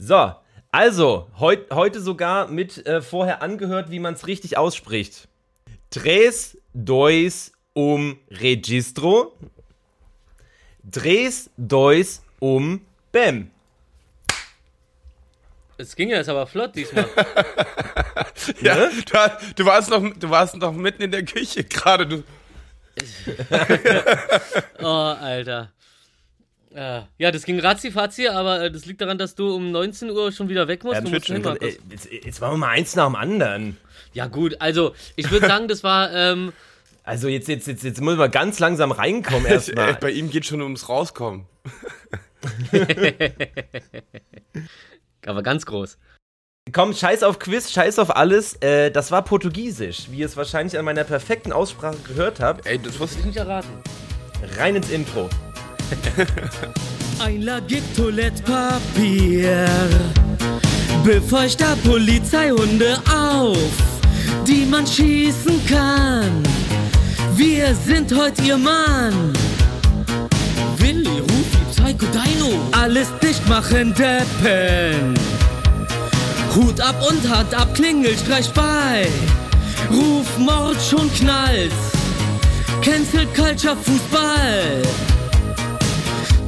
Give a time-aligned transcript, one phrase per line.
[0.00, 0.32] So,
[0.70, 5.26] also, heut, heute sogar mit äh, vorher angehört, wie man es richtig ausspricht.
[5.90, 9.36] Tres, dois, um registro.
[10.88, 12.80] Tres, dois, um
[13.10, 13.50] bem.
[15.78, 17.08] Es ging ja jetzt aber flott diesmal.
[18.60, 18.90] ja, ne?
[19.04, 22.06] du, du, warst noch, du warst noch mitten in der Küche gerade.
[22.06, 22.22] Du.
[24.80, 25.72] oh, Alter.
[26.74, 30.48] Ja, das ging ratzi aber äh, das liegt daran, dass du um 19 Uhr schon
[30.48, 30.96] wieder weg musst.
[30.96, 33.76] Ja, du musst schon, ey, jetzt, jetzt machen wir mal eins nach dem anderen.
[34.12, 36.12] Ja, gut, also ich würde sagen, das war.
[36.12, 36.52] Ähm,
[37.04, 39.94] also jetzt, jetzt, jetzt, jetzt müssen wir ganz langsam reinkommen erstmal.
[39.94, 41.46] Bei ihm geht schon ums Rauskommen.
[45.26, 45.98] aber ganz groß.
[46.72, 48.56] Komm, scheiß auf Quiz, scheiß auf alles.
[48.60, 52.66] Äh, das war Portugiesisch, wie ihr es wahrscheinlich an meiner perfekten Aussprache gehört habt.
[52.66, 53.70] Ey, das wusste ich nicht erraten.
[54.58, 55.30] Rein ins Intro.
[57.18, 59.66] Ein Lagier Toilettpapier
[61.08, 63.56] befeuchter Polizeihunde auf,
[64.46, 66.42] die man schießen kann.
[67.34, 69.32] Wir sind heute ihr Mann.
[70.76, 72.60] Willi, Rufi, Psycho, Dino.
[72.72, 75.14] Alles dicht machen, Deppen.
[76.54, 79.08] Hut ab und Hand ab, Klingelstreich bei.
[79.90, 81.72] Ruf Mord schon knallt.
[82.82, 84.82] Cancel Culture Fußball.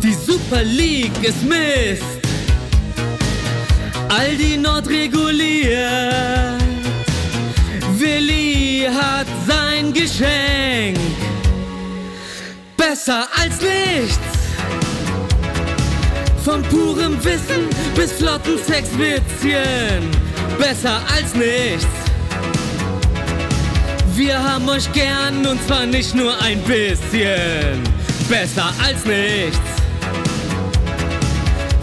[0.02, 2.02] Die Super League ist Mist.
[4.08, 6.62] Aldi Nord reguliert.
[7.98, 10.98] Willi hat sein Geschenk.
[12.78, 14.18] Besser als nichts.
[16.44, 20.02] Von purem Wissen bis flotten Sexwitzchen.
[20.58, 21.86] Besser als nichts.
[24.14, 27.82] Wir haben euch gern und zwar nicht nur ein bisschen.
[28.30, 29.79] Besser als nichts.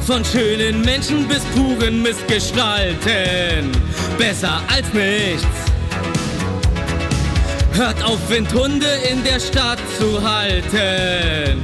[0.08, 3.72] Von schönen Menschen bis puren Missgestalten.
[4.18, 5.46] Besser als nichts.
[7.74, 11.62] Hört auf, Windhunde in der Stadt zu halten.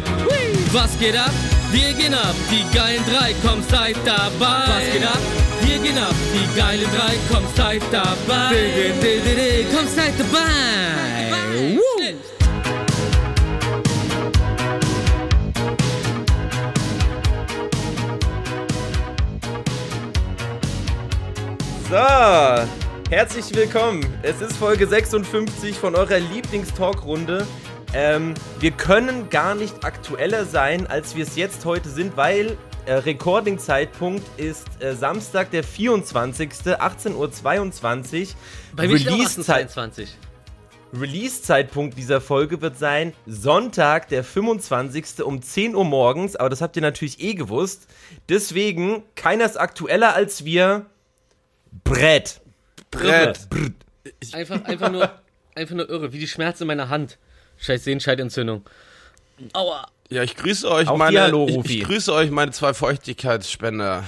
[0.74, 1.32] Was geht ab?
[1.72, 4.68] Wir gehen ab, die geilen drei, komm, seid dabei.
[4.68, 5.22] Was geht ab?
[5.62, 8.58] Wir gehen ab, die geilen drei, komm, seid dabei.
[9.74, 11.80] Komm, seid dabei.
[21.94, 22.00] So,
[23.12, 24.04] herzlich willkommen.
[24.24, 27.46] Es ist Folge 56 von eurer Lieblingstalkrunde.
[27.94, 32.94] Ähm, wir können gar nicht aktueller sein, als wir es jetzt heute sind, weil äh,
[32.94, 36.50] Recording-Zeitpunkt ist äh, Samstag, der 24.
[36.50, 38.28] 18.22 Uhr.
[38.76, 40.02] Bei mir Release-Zeitpunkt
[41.00, 45.24] Release dieser Folge wird sein Sonntag, der 25.
[45.24, 47.86] um 10 Uhr morgens, aber das habt ihr natürlich eh gewusst.
[48.30, 50.88] Deswegen, keiner ist aktueller als wir.
[51.84, 52.42] Brett.
[52.92, 53.50] Brett.
[53.50, 53.72] Brett.
[54.34, 55.12] Einfach, einfach, nur,
[55.56, 57.18] einfach nur irre, wie die Schmerzen in meiner Hand.
[57.58, 58.64] Scheiß Sehenscheidentzündung.
[59.54, 59.88] Aua.
[60.10, 64.04] Ja, ich grüße euch, Auch meine, Hallo, ich, ich, grüße euch, meine zwei Feuchtigkeitsspender.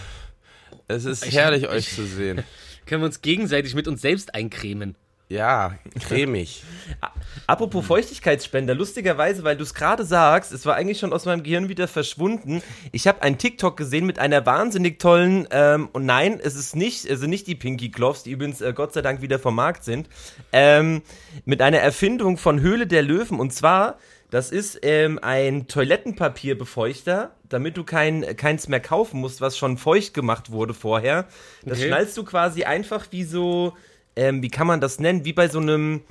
[0.87, 2.43] Es ist ich, herrlich, ich, euch zu sehen.
[2.85, 4.95] Können wir uns gegenseitig mit uns selbst eincremen?
[5.27, 5.73] Ja,
[6.07, 6.63] cremig.
[7.47, 11.67] Apropos Feuchtigkeitsspender, lustigerweise, weil du es gerade sagst, es war eigentlich schon aus meinem Gehirn
[11.67, 12.61] wieder verschwunden.
[12.91, 17.09] Ich habe einen TikTok gesehen mit einer wahnsinnig tollen, ähm, und nein, es ist nicht,
[17.09, 20.09] also nicht die Pinky Gloves, die übrigens äh, Gott sei Dank wieder vom Markt sind,
[20.51, 21.01] ähm,
[21.43, 23.39] mit einer Erfindung von Höhle der Löwen.
[23.39, 23.97] Und zwar,
[24.29, 30.13] das ist ähm, ein Toilettenpapierbefeuchter, damit du kein, keins mehr kaufen musst, was schon feucht
[30.13, 31.25] gemacht wurde vorher.
[31.63, 31.87] Das okay.
[31.87, 33.73] schnallst du quasi einfach wie so
[34.15, 36.01] ähm, wie kann man das nennen, wie bei so einem,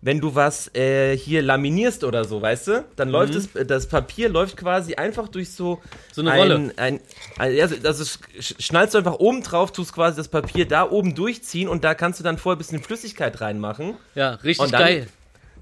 [0.00, 2.84] wenn du was äh, hier laminierst oder so, weißt du?
[2.96, 3.12] Dann mhm.
[3.12, 5.80] läuft es, das Papier läuft quasi einfach durch so,
[6.12, 6.72] so eine ein, Rolle.
[6.76, 7.00] Ein,
[7.38, 11.68] ein, also, also schnallst du einfach oben drauf, tust quasi das Papier da oben durchziehen
[11.68, 13.94] und da kannst du dann vorher ein bisschen Flüssigkeit reinmachen.
[14.14, 15.06] Ja, richtig dann, geil.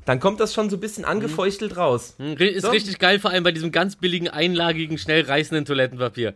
[0.05, 1.79] Dann kommt das schon so ein bisschen angefeuchtelt mhm.
[1.79, 2.15] raus.
[2.19, 2.71] Mhm, ist so.
[2.71, 6.35] richtig geil, vor allem bei diesem ganz billigen, einlagigen, schnell reißenden Toilettenpapier.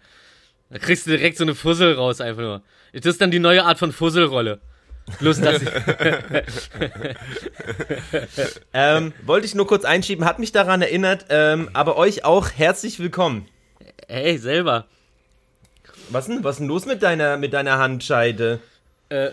[0.70, 2.62] Da kriegst du direkt so eine Fussel raus, einfach nur.
[2.92, 4.60] Das ist dann die neue Art von Fusselrolle.
[5.20, 5.68] Bloß dass ich.
[8.74, 12.98] ähm, wollte ich nur kurz einschieben, hat mich daran erinnert, ähm, aber euch auch herzlich
[12.98, 13.46] willkommen.
[14.08, 14.86] Hey, selber.
[16.10, 18.60] Was denn, was denn los mit deiner, mit deiner Handscheide?
[19.08, 19.30] Äh,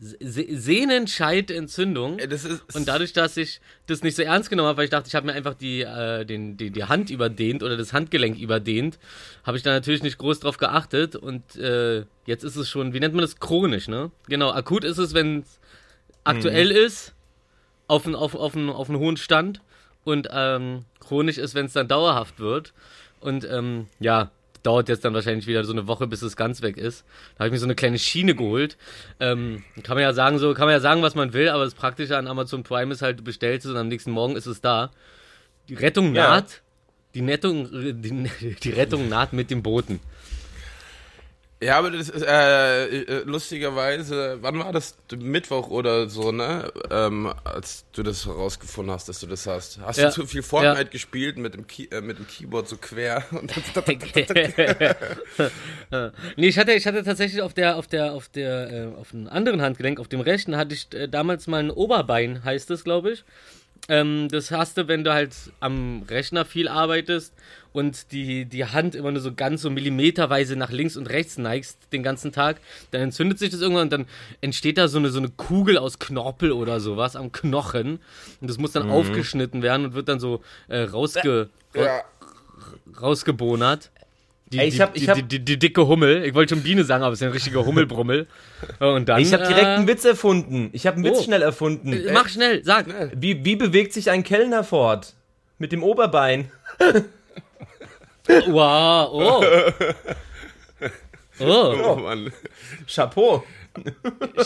[0.00, 2.18] Sehnenscheidentzündung.
[2.18, 5.06] Das ist, und dadurch, dass ich das nicht so ernst genommen habe, weil ich dachte,
[5.06, 8.98] ich habe mir einfach die, äh, den, die, die Hand überdehnt oder das Handgelenk überdehnt,
[9.44, 12.98] habe ich da natürlich nicht groß drauf geachtet und äh, jetzt ist es schon, wie
[12.98, 14.10] nennt man das, chronisch, ne?
[14.26, 15.60] Genau, akut ist es, wenn es
[16.24, 16.86] aktuell mhm.
[16.86, 17.14] ist,
[17.86, 19.60] auf einen auf, auf auf hohen Stand
[20.02, 22.72] und ähm, chronisch ist, wenn es dann dauerhaft wird.
[23.20, 24.32] Und ähm, ja,
[24.64, 27.04] dauert jetzt dann wahrscheinlich wieder so eine Woche, bis es ganz weg ist.
[27.34, 28.76] Da habe ich mir so eine kleine Schiene geholt.
[29.20, 31.74] Ähm, kann man ja sagen, so kann man ja sagen, was man will, aber das
[31.74, 34.60] Praktische an Amazon Prime ist halt, du bestellst es und am nächsten Morgen ist es
[34.60, 34.90] da.
[35.68, 36.50] Die Rettung naht.
[36.50, 36.58] Ja.
[37.14, 37.70] Die, Nettung,
[38.02, 40.00] die, die Rettung naht mit dem Boten.
[41.64, 44.98] Ja, aber das ist, äh, äh, lustigerweise, wann war das?
[45.16, 46.70] Mittwoch oder so, ne?
[46.90, 49.80] Ähm, als du das herausgefunden hast, dass du das hast.
[49.80, 50.08] Hast ja.
[50.08, 50.88] du zu viel Fortnite ja.
[50.90, 53.24] gespielt mit dem, Key, äh, mit dem Keyboard so quer?
[56.36, 59.28] nee, ich hatte, ich hatte tatsächlich auf der, auf der, auf der, äh, auf einem
[59.28, 63.12] anderen Handgelenk, auf dem rechten, hatte ich äh, damals mal ein Oberbein, heißt es, glaube
[63.12, 63.24] ich.
[63.88, 67.32] Ähm, das hast du, wenn du halt am Rechner viel arbeitest
[67.74, 71.76] und die, die Hand immer nur so ganz so millimeterweise nach links und rechts neigst
[71.92, 72.60] den ganzen Tag,
[72.92, 74.06] dann entzündet sich das irgendwann und dann
[74.40, 77.98] entsteht da so eine, so eine Kugel aus Knorpel oder sowas am Knochen.
[78.40, 78.92] Und das muss dann mhm.
[78.92, 82.02] aufgeschnitten werden und wird dann so äh, rausge, ja.
[83.00, 83.90] rausgebonert.
[84.52, 86.24] Die, Ey, ich hab, ich hab, die, die, die, dicke Hummel.
[86.24, 88.28] Ich wollte schon Biene sagen, aber es ist ein richtiger Hummelbrummel.
[88.78, 90.70] Und dann, ich habe direkt einen Witz erfunden.
[90.72, 91.22] Ich habe einen Witz oh.
[91.24, 91.92] schnell erfunden.
[91.92, 92.86] Äh, mach schnell, sag.
[93.20, 95.14] Wie, wie bewegt sich ein Kellner fort?
[95.58, 96.52] Mit dem Oberbein.
[98.28, 99.44] wow, oh.
[101.40, 101.74] Oh.
[101.84, 102.32] oh Mann.
[102.86, 103.42] Chapeau.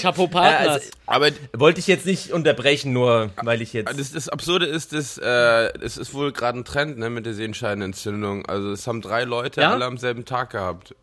[0.01, 0.69] Chapeau Partners.
[0.69, 3.99] also, aber wollte ich jetzt nicht unterbrechen, nur weil ich jetzt.
[3.99, 7.35] Das, das Absurde ist, dass äh, es ist wohl gerade ein Trend ne, mit der
[7.35, 8.47] Sehenscheinentzündung.
[8.47, 9.73] Also es haben drei Leute ja?
[9.73, 10.95] alle am selben Tag gehabt.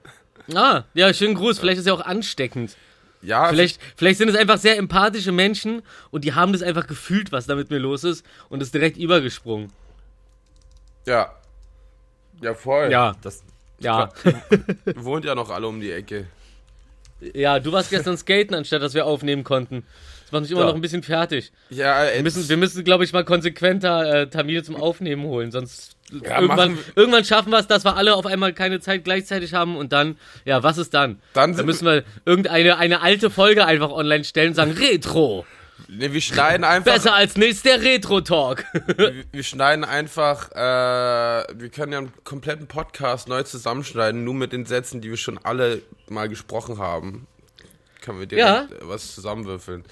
[0.54, 1.58] ah, ja, schönen Gruß.
[1.58, 2.76] Vielleicht ist es ja auch ansteckend.
[3.22, 3.48] Ja.
[3.48, 7.46] Vielleicht, vielleicht sind es einfach sehr empathische Menschen und die haben das einfach gefühlt, was
[7.46, 9.72] da mit mir los ist und ist direkt übergesprungen.
[11.06, 11.32] Ja.
[12.40, 12.90] Ja, voll.
[12.90, 13.42] Ja, das.
[13.80, 14.10] Ja.
[14.94, 16.26] Wohnt ja noch alle um die Ecke.
[17.34, 19.84] Ja, du warst gestern skaten, anstatt dass wir aufnehmen konnten.
[20.30, 20.66] Das macht mich immer ja.
[20.68, 21.52] noch ein bisschen fertig.
[21.70, 25.96] Ja, wir müssen, wir müssen glaube ich, mal konsequenter äh, Termine zum Aufnehmen holen, sonst
[26.12, 29.76] ja, irgendwann, irgendwann schaffen wir es, dass wir alle auf einmal keine Zeit gleichzeitig haben
[29.76, 31.20] und dann, ja, was ist dann?
[31.34, 35.44] Dann, dann müssen wir irgendeine eine alte Folge einfach online stellen und sagen Retro.
[35.88, 36.92] Nee, wir schneiden einfach.
[36.92, 38.64] Besser als nichts der Retro-Talk.
[38.96, 44.52] wir, wir, schneiden einfach, äh, wir können ja einen kompletten Podcast neu zusammenschneiden, nur mit
[44.52, 47.26] den Sätzen, die wir schon alle mal gesprochen haben.
[48.00, 48.68] Können wir direkt ja.
[48.82, 49.84] was zusammenwürfeln.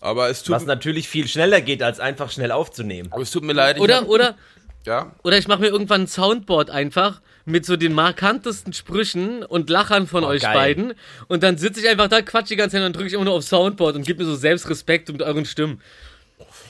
[0.00, 3.10] Aber es tut Was natürlich viel schneller geht, als einfach schnell aufzunehmen.
[3.12, 3.80] Aber es tut mir leid.
[3.80, 4.36] Oder, hab, oder,
[4.84, 5.12] ja?
[5.22, 10.06] Oder ich mache mir irgendwann ein Soundboard einfach mit so den markantesten Sprüchen und Lachern
[10.06, 10.54] von oh, euch geil.
[10.54, 10.94] beiden.
[11.28, 13.24] Und dann sitze ich einfach da, quatsch die ganze Zeit und dann drücke ich immer
[13.24, 15.80] nur auf Soundboard und gebe mir so Selbstrespekt mit euren Stimmen.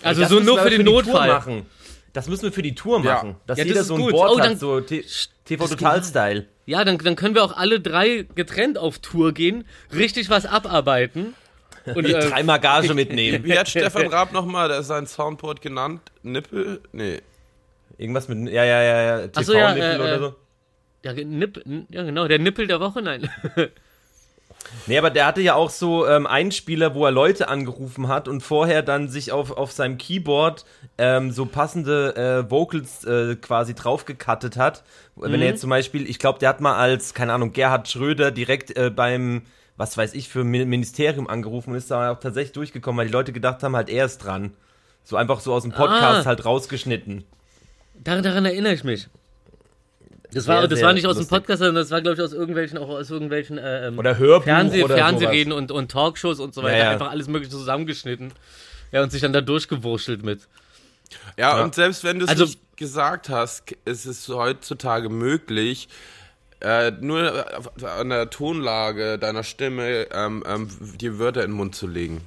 [0.02, 1.28] Also Ey, so nur für den für Notfall.
[1.28, 1.66] Machen.
[2.12, 3.30] Das müssen wir für die Tour machen.
[3.30, 3.36] Ja.
[3.46, 4.12] Dass ja, jeder so ein gut.
[4.12, 6.46] Board oh, dann, hat, so TV Total Style.
[6.66, 11.34] Ja, dann, dann können wir auch alle drei getrennt auf Tour gehen, richtig was abarbeiten.
[11.86, 13.44] Und äh, dreimal Gage mitnehmen.
[13.44, 16.00] Wie hat Stefan Raab nochmal sein Soundboard genannt?
[16.22, 16.80] Nippel?
[16.92, 17.20] Nee.
[17.98, 20.34] Irgendwas mit, ja, ja, ja, ja, TV-Nippel so, ja, äh, oder so.
[21.04, 23.28] Ja, Nipp, ja, genau, der Nippel der Woche, nein.
[24.86, 28.42] Nee, aber der hatte ja auch so ähm, Einspieler, wo er Leute angerufen hat und
[28.42, 30.64] vorher dann sich auf, auf seinem Keyboard
[30.98, 34.84] ähm, so passende äh, Vocals äh, quasi draufgekattet hat.
[35.16, 35.22] Mhm.
[35.22, 35.44] Wenn er mhm.
[35.44, 38.90] jetzt zum Beispiel, ich glaube, der hat mal als, keine Ahnung, Gerhard Schröder direkt äh,
[38.90, 39.42] beim,
[39.76, 43.32] was weiß ich, für Ministerium angerufen und ist da auch tatsächlich durchgekommen, weil die Leute
[43.32, 44.52] gedacht haben, halt er ist dran.
[45.02, 46.24] So einfach so aus dem Podcast ah.
[46.26, 47.24] halt rausgeschnitten.
[48.02, 49.08] Daran, daran erinnere ich mich.
[50.34, 51.28] Das war, sehr, das war nicht aus lustig.
[51.28, 54.18] dem Podcast, sondern das war, glaube ich, aus irgendwelchen, auch aus irgendwelchen äh, ähm, oder
[54.18, 56.76] Hörbuch Fernseh, oder Fernsehreden und, und Talkshows und so weiter.
[56.76, 56.90] Ja, ja.
[56.90, 58.32] Einfach alles mögliche zusammengeschnitten.
[58.92, 60.40] Ja, und sich dann da durchgewurschtelt mit.
[61.36, 61.64] Ja, ja.
[61.64, 65.88] und selbst wenn du es also, nicht gesagt hast, ist es heutzutage möglich,
[66.60, 67.46] äh, nur
[67.82, 70.68] an der Tonlage deiner Stimme ähm, ähm,
[71.00, 72.20] die Wörter in den Mund zu legen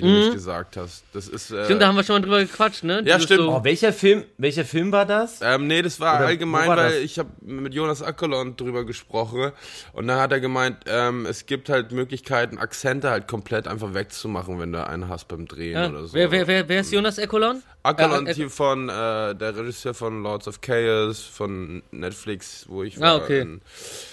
[0.00, 0.20] die du mhm.
[0.20, 1.04] nicht gesagt hast.
[1.12, 1.50] Das ist.
[1.50, 3.02] Äh, stimmt, da haben wir schon mal drüber gequatscht, ne?
[3.04, 3.40] Ja, stimmt.
[3.40, 4.24] So oh, welcher Film?
[4.38, 5.40] Welcher Film war das?
[5.42, 7.00] Ähm, nee, das war Oder allgemein, war weil das?
[7.00, 9.52] ich habe mit Jonas Ackerlund drüber gesprochen
[9.92, 14.58] und da hat er gemeint, ähm, es gibt halt Möglichkeiten, Akzente halt komplett einfach wegzumachen,
[14.58, 15.88] wenn du einen hast beim Drehen ja.
[15.88, 16.14] oder so.
[16.14, 17.62] Wer, wer, wer, wer ist Jonas Ackerlund?
[17.82, 22.98] Ackerlund äh, hier von äh, der Regisseur von Lords of Chaos von Netflix, wo ich
[22.98, 23.12] ah, war.
[23.12, 23.40] Ah, okay.
[23.40, 23.60] In,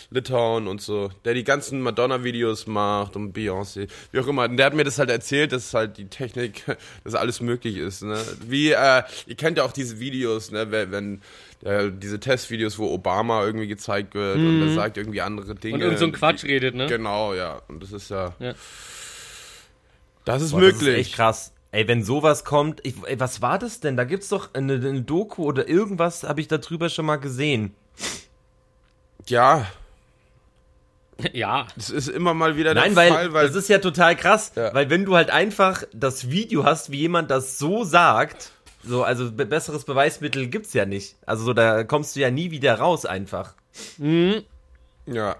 [0.09, 4.45] Litauen und so, der die ganzen Madonna-Videos macht und Beyoncé, wie auch immer.
[4.45, 6.63] Und der hat mir das halt erzählt, dass halt die Technik,
[7.03, 8.03] dass alles möglich ist.
[8.03, 8.17] Ne?
[8.45, 11.21] Wie, äh, ihr kennt ja auch diese Videos, ne, wenn
[11.63, 14.47] äh, diese Testvideos, wo Obama irgendwie gezeigt wird mhm.
[14.47, 15.75] und er sagt irgendwie andere Dinge.
[15.75, 16.87] Und irgend so ein Quatsch redet, ne?
[16.87, 17.61] Genau, ja.
[17.67, 18.33] Und das ist ja.
[18.39, 18.53] ja.
[20.23, 20.79] Das ist Boah, möglich.
[20.79, 21.53] Das ist echt krass.
[21.71, 23.97] Ey, wenn sowas kommt, ich, ey, was war das denn?
[23.97, 27.73] Da gibt's doch eine, eine Doku oder irgendwas, habe ich darüber schon mal gesehen.
[29.27, 29.67] Ja,
[31.33, 31.67] Ja.
[31.75, 33.47] Das ist immer mal wieder Nein, der weil, Fall, weil.
[33.47, 34.73] Das ist ja total krass, ja.
[34.73, 38.51] weil wenn du halt einfach das Video hast, wie jemand das so sagt,
[38.83, 41.15] so, also besseres Beweismittel gibt's ja nicht.
[41.25, 43.53] Also so, da kommst du ja nie wieder raus einfach.
[45.05, 45.35] Ja.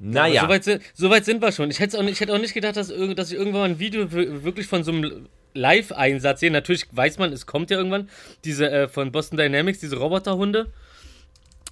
[0.00, 0.42] Naja.
[0.42, 1.70] So, weit sind, so weit sind wir schon.
[1.70, 4.10] Ich hätte auch, nicht- ich auch nicht gedacht, dass, dass ich irgendwann mal ein Video
[4.10, 6.50] wirklich von so einem Live-Einsatz sehe.
[6.50, 8.10] Natürlich weiß man, es kommt ja irgendwann
[8.44, 10.72] diese äh, von Boston Dynamics, diese Roboterhunde.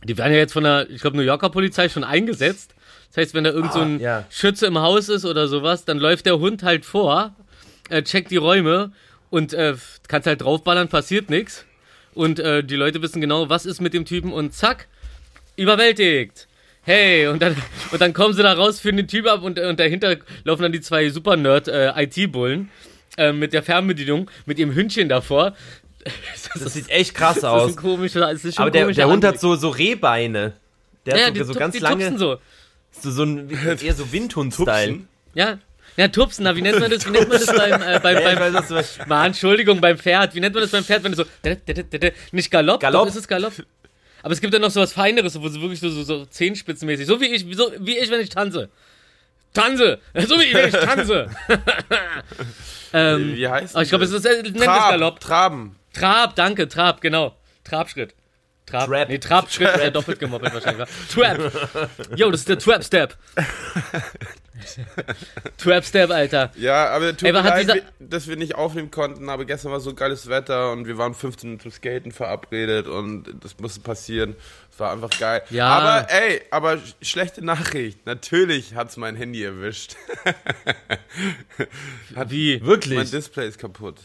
[0.04, 2.74] Die werden ja jetzt von der, ich glaube, New Yorker Polizei schon eingesetzt.
[3.08, 4.24] Das heißt, wenn da irgend so ein ja.
[4.30, 7.34] Schütze im Haus ist oder sowas, dann läuft der Hund halt vor,
[7.90, 8.92] äh, checkt die Räume
[9.30, 9.74] und äh,
[10.08, 11.66] kannst halt draufballern, passiert nichts.
[12.14, 14.88] Und äh, die Leute wissen genau, was ist mit dem Typen und zack,
[15.56, 16.48] überwältigt.
[16.82, 17.56] Hey, und dann,
[17.92, 20.72] und dann kommen sie da raus, führen den Typ ab und, und dahinter laufen dann
[20.72, 22.70] die zwei Super-Nerd-IT-Bullen
[23.16, 25.54] äh, mit der Fernbedienung, mit ihrem Hündchen davor.
[26.60, 27.70] Das sieht echt krass Das ist aus.
[27.70, 30.52] ein komischer, das ist schon Aber der, der Hund hat so, so Rehbeine.
[31.06, 32.38] Der ja, hat die, so, so tup- ganz die lange, so.
[33.00, 35.00] so, so ein, eher so Windhund-Style.
[35.34, 35.58] Ja,
[35.96, 38.32] ja, Tupsen, na, wie nennt man das, wie nennt man das beim, äh, beim, Ja,
[38.32, 40.34] ich beim, weiß, was du- Mann, Entschuldigung, beim Pferd.
[40.34, 41.24] Wie nennt man das beim Pferd, wenn du so.
[42.32, 43.02] Nicht Galopp, Galopp.
[43.02, 43.52] Doch, ist es Galopp.
[44.22, 47.06] Aber es gibt ja noch so was Feineres, wo sie wirklich so, so, so zehenspitzenmäßig.
[47.06, 48.68] So wie ich, so wie ich, wenn ich tanze.
[49.52, 49.98] Tanze!
[50.26, 51.28] So wie ich, wenn ich tanze.
[52.92, 55.20] ähm, Wie heißt oh, ich glaube, es ist, äh, nennt es Trab, Galopp.
[55.20, 55.76] Traben.
[55.92, 57.36] Trab, danke, Trab, genau.
[57.64, 58.14] Trabschritt.
[58.66, 58.88] Trab.
[58.88, 59.08] Trap.
[59.08, 60.88] Nee, Trabschritt ist ja doppelt gemoppelt wahrscheinlich.
[61.12, 61.88] Trap.
[62.16, 63.16] Yo, das ist der Trap-Step.
[65.58, 66.52] Trap-Step, Alter.
[66.56, 69.80] Ja, aber tut Ey, mir hat leid, dass wir nicht aufnehmen konnten, aber gestern war
[69.80, 74.36] so geiles Wetter und wir waren 15 Minuten zum Skaten verabredet und das musste passieren.
[74.70, 75.42] Es war einfach geil.
[75.50, 75.68] Ja.
[75.68, 78.06] Aber ey, aber sch- schlechte Nachricht.
[78.06, 79.96] Natürlich hat's mein Handy erwischt.
[82.14, 82.64] Hat, Wie?
[82.64, 82.98] Wirklich?
[82.98, 83.96] Mein Display ist kaputt.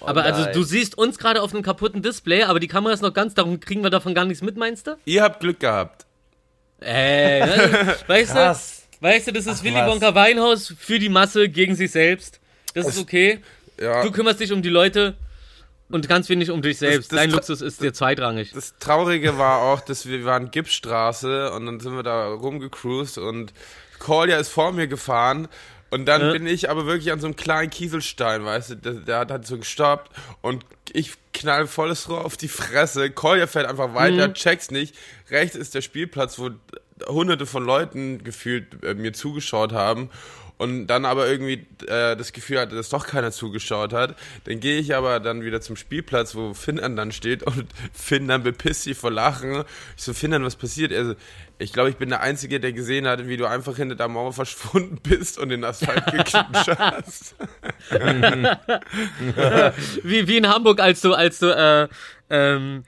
[0.00, 0.52] Aber also nein.
[0.52, 3.58] du siehst uns gerade auf einem kaputten Display, aber die Kamera ist noch ganz, darum
[3.60, 4.96] kriegen wir davon gar nichts mit, meinst du?
[5.04, 6.06] Ihr habt Glück gehabt.
[6.80, 7.96] Ey, ne?
[8.06, 8.82] weißt Krass.
[9.00, 9.06] du?
[9.06, 9.88] Weißt du, das ist Willy was.
[9.90, 12.40] Wonka Weinhaus für die Masse gegen sich selbst.
[12.74, 13.40] Das ist okay.
[13.80, 14.02] Ja.
[14.02, 15.14] Du kümmerst dich um die Leute
[15.88, 17.12] und ganz wenig um dich selbst.
[17.12, 18.52] das Dein tra- Luxus ist dir zweitrangig.
[18.52, 23.52] Das Traurige war auch, dass wir waren Gipsstraße und dann sind wir da rumgecruised und
[23.98, 25.48] Kolja ist vor mir gefahren
[25.90, 26.32] und dann Ja.
[26.32, 29.46] bin ich aber wirklich an so einem kleinen Kieselstein, weißt du, der, der hat halt
[29.46, 30.10] so gestoppt
[30.42, 33.10] und ich knall volles Rohr auf die Fresse.
[33.10, 34.94] Kolja fährt einfach weiter, checkt's nicht.
[35.30, 36.50] Rechts ist der Spielplatz, wo
[37.06, 40.10] hunderte von Leuten gefühlt äh, mir zugeschaut haben
[40.58, 44.16] und dann aber irgendwie äh, das Gefühl hatte, dass doch keiner zugeschaut hat.
[44.44, 48.42] Dann gehe ich aber dann wieder zum Spielplatz, wo Finn dann steht und Finn dann
[48.42, 49.64] bepisst sich vor Lachen.
[49.96, 50.92] Ich so, Finn, was passiert?
[50.92, 51.14] Er so,
[51.58, 54.32] ich glaube, ich bin der Einzige, der gesehen hat, wie du einfach hinter der Mauer
[54.32, 57.34] verschwunden bist und den Asphalt geklatscht hast.
[60.02, 61.88] Wie, wie in Hamburg, als du, als du, äh,
[62.30, 62.84] ähm,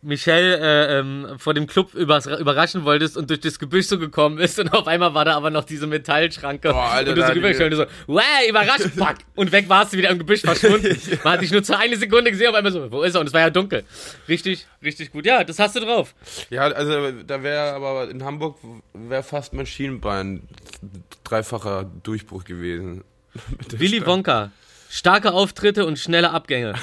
[0.00, 4.58] Michelle äh, ähm, vor dem Club überraschen wolltest und durch das Gebüsch so gekommen bist
[4.60, 7.64] und auf einmal war da aber noch diese Metallschranke Boah, Alter, und du so rübergeschaut
[7.64, 10.96] und du so, wow, überrascht, fuck, und weg warst du wieder im Gebüsch verschwunden.
[11.24, 13.20] Man hat dich nur zu eine Sekunde gesehen, auf einmal so, wo ist er?
[13.20, 13.84] Und es war ja dunkel.
[14.28, 15.26] Richtig, richtig gut.
[15.26, 16.14] Ja, das hast du drauf.
[16.50, 18.58] Ja, also da wäre aber in Hamburg
[18.94, 20.42] wäre fast mein Schienenbein
[21.24, 23.02] dreifacher Durchbruch gewesen.
[23.70, 24.06] Willy Stadt.
[24.06, 24.52] Wonka.
[24.90, 26.74] Starke Auftritte und schnelle Abgänge.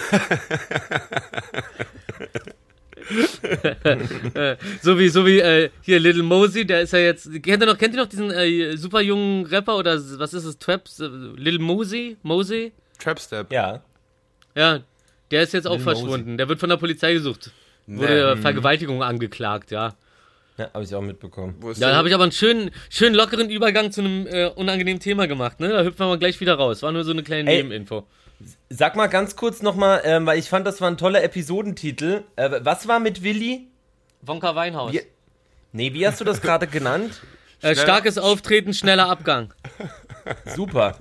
[4.81, 7.31] So wie, so wie äh, hier Little Mosey, der ist ja jetzt.
[7.43, 10.57] Kennt ihr noch, kennt ihr noch diesen äh, super jungen Rapper oder was ist es?
[10.57, 11.00] Traps?
[11.00, 12.17] Äh, Little Mosey?
[12.24, 12.71] Mosey?
[13.00, 13.51] Trapstep.
[13.51, 13.81] Ja.
[14.55, 14.79] Ja,
[15.31, 16.38] der ist jetzt auch Lil verschwunden.
[16.38, 17.51] Der wird von der Polizei gesucht.
[17.88, 18.01] Nee.
[18.01, 19.95] Wurde Vergewaltigung angeklagt, ja.
[20.57, 21.55] Ja, habe ich auch mitbekommen.
[21.59, 24.47] Wo ist Ja, da habe ich aber einen schönen, schönen lockeren Übergang zu einem äh,
[24.47, 25.67] unangenehmen Thema gemacht, ne?
[25.69, 26.81] Da hüpfen wir mal gleich wieder raus.
[26.81, 27.57] War nur so eine kleine Ey.
[27.57, 28.07] Nebeninfo.
[28.69, 32.23] Sag mal ganz kurz nochmal, ähm, weil ich fand, das war ein toller Episodentitel.
[32.35, 33.67] Äh, was war mit Willi?
[34.21, 34.91] Wonka Weinhaus.
[34.93, 35.01] Wie,
[35.71, 37.21] nee, wie hast du das gerade genannt?
[37.61, 39.51] Äh, starkes Auftreten, schneller Abgang.
[40.55, 40.97] Super.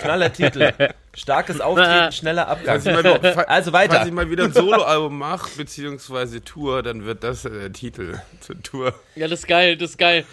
[0.00, 0.72] Knaller Titel.
[1.14, 2.80] Starkes Auftreten, schneller Abgang.
[2.80, 3.04] Falls ich mal,
[3.48, 4.06] Also Falls weiter.
[4.06, 8.62] ich mal wieder ein Soloalbum mache, beziehungsweise Tour, dann wird das äh, der Titel zur
[8.62, 8.94] Tour.
[9.16, 10.24] Ja, das ist geil, das ist geil.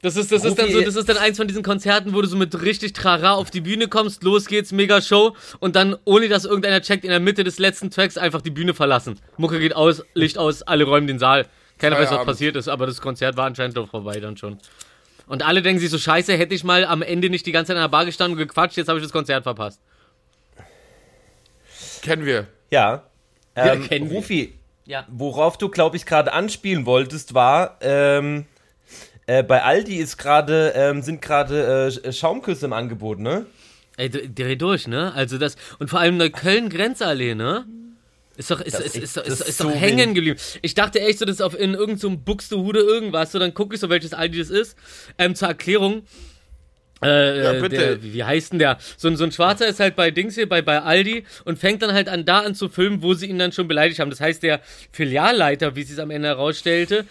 [0.00, 2.28] Das ist, das ist dann so, das ist dann eins von diesen Konzerten, wo du
[2.28, 6.28] so mit richtig Trara auf die Bühne kommst, los geht's, mega Show und dann, ohne
[6.28, 9.18] dass irgendeiner checkt, in der Mitte des letzten Tracks einfach die Bühne verlassen.
[9.38, 11.46] Mucke geht aus, Licht aus, alle räumen den Saal.
[11.78, 14.58] Keiner weiß, was passiert ist, aber das Konzert war anscheinend doch vorbei dann schon.
[15.26, 17.76] Und alle denken sich so, scheiße, hätte ich mal am Ende nicht die ganze Zeit
[17.76, 19.80] an der Bar gestanden und gequatscht, jetzt habe ich das Konzert verpasst.
[22.02, 22.46] Kennen wir.
[22.70, 23.02] Ja.
[23.56, 24.16] Ja, Ähm, kennen wir.
[24.16, 24.54] Rufi,
[24.86, 25.04] Ja.
[25.10, 28.46] worauf du, glaube ich, gerade anspielen wolltest, war, ähm,
[29.28, 33.46] äh, bei Aldi ist gerade, ähm, sind gerade äh, Schaumküsse im Angebot, ne?
[33.96, 35.12] Ey, dreh durch, ne?
[35.14, 37.64] Also das, und vor allem Neukölln-Grenzallee, ne?
[38.36, 40.38] Ist doch, ist, ist, ist- ist, ist, ist ist doch so hängen geblieben.
[40.62, 43.74] Ich dachte echt so, das ist auf in irgendeinem so Buxtehude irgendwas, so dann gucke
[43.74, 44.76] ich so, welches Aldi das ist.
[45.18, 46.02] Ähm, zur Erklärung,
[47.02, 47.76] Äh, Ja, äh, bitte.
[47.76, 48.78] Der, wie, heißt denn der?
[48.96, 51.82] So, ein- so ein Schwarzer ist halt bei Dings hier, bei, bei Aldi und fängt
[51.82, 54.10] dann halt an, da an zu filmen, wo sie ihn dann schon beleidigt haben.
[54.10, 54.60] Das heißt, der
[54.92, 57.04] Filialleiter, wie sie es am Ende herausstellte,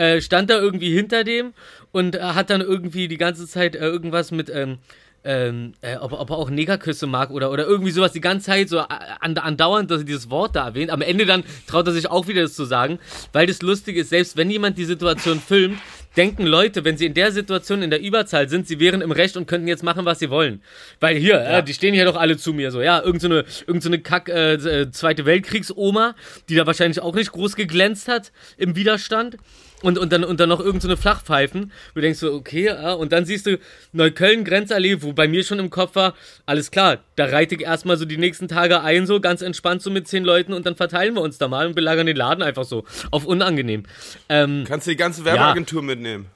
[0.00, 1.52] äh, stand da irgendwie hinter dem
[1.92, 4.78] und äh, hat dann irgendwie die ganze Zeit äh, irgendwas mit, ähm,
[5.24, 8.70] ähm, äh, ob, ob er auch Negerküsse mag oder, oder irgendwie sowas die ganze Zeit
[8.70, 8.86] so äh,
[9.20, 10.90] and, andauernd, dass er dieses Wort da erwähnt.
[10.90, 12.98] Am Ende dann traut er sich auch wieder das zu sagen,
[13.34, 15.78] weil das Lustige ist, selbst wenn jemand die Situation filmt,
[16.16, 19.36] denken Leute, wenn sie in der Situation in der Überzahl sind, sie wären im Recht
[19.36, 20.62] und könnten jetzt machen, was sie wollen.
[20.98, 23.82] Weil hier, äh, die stehen ja doch alle zu mir so, ja, irgendeine so irgend
[23.82, 26.14] so eine Kack äh, äh, Zweite Weltkriegsoma,
[26.48, 29.36] die da wahrscheinlich auch nicht groß geglänzt hat im Widerstand.
[29.82, 31.72] Und, und, dann, und dann noch irgendeine so Flachpfeifen.
[31.94, 33.58] Du denkst so, okay, ja, und dann siehst du
[33.92, 37.96] Neukölln, Grenzallee, wo bei mir schon im Kopf war, alles klar, da reite ich erstmal
[37.96, 41.14] so die nächsten Tage ein, so ganz entspannt so mit zehn Leuten und dann verteilen
[41.14, 42.84] wir uns da mal und belagern den Laden einfach so.
[43.10, 43.84] Auf unangenehm.
[44.28, 46.26] Ähm, Kannst du die ganze Werbeagentur mitnehmen?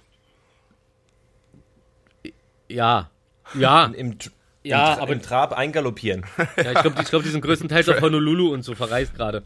[2.68, 3.10] ja.
[3.54, 4.16] Ja, Im,
[4.62, 6.24] Ja, im, aber- im Trab eingaloppieren.
[6.56, 9.42] ja ich glaube, ich glaub, die sind größtenteils auf Honolulu und so verreist gerade.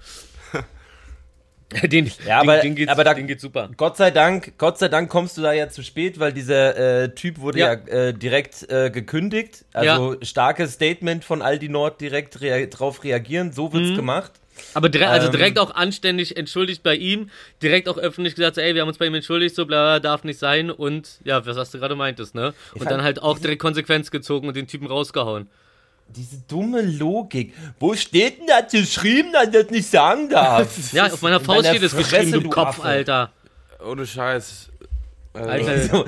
[1.82, 3.68] Den, Ja, aber- den, den, geht's, aber da- den geht's super.
[3.76, 7.14] Gott sei Dank, Gott sei Dank kommst du da ja zu spät, weil dieser äh,
[7.14, 7.87] Typ wurde ja, Ja.
[8.08, 9.64] äh, direkt äh, gekündigt.
[9.75, 13.52] Also starkes Statement von Aldi Nord direkt rea drauf reagieren.
[13.52, 13.72] So Mhm.
[13.75, 14.32] wird's gemacht.
[14.75, 15.32] Aber dire also Ähm.
[15.32, 17.30] direkt auch anständig entschuldigt bei ihm,
[17.62, 20.25] direkt auch öffentlich gesagt, so, ey, wir haben uns bei ihm entschuldigt, so bla, darf
[20.25, 22.54] nicht sein und ja, was, was du gerade meintest, ne?
[22.75, 25.48] Und dann halt auch direkt Konsequenz gezogen und den Typen rausgehauen.
[26.16, 27.54] Diese dumme Logik.
[27.78, 30.68] Wo steht denn da geschrieben, dass ich das nicht sagen darf?
[30.92, 32.82] Ja, auf meiner in Faust steht es geschrieben, du du Kopf, Affe.
[32.82, 33.32] Alter.
[33.84, 34.70] Ohne Scheiß.
[35.34, 36.04] Also, Alter, so,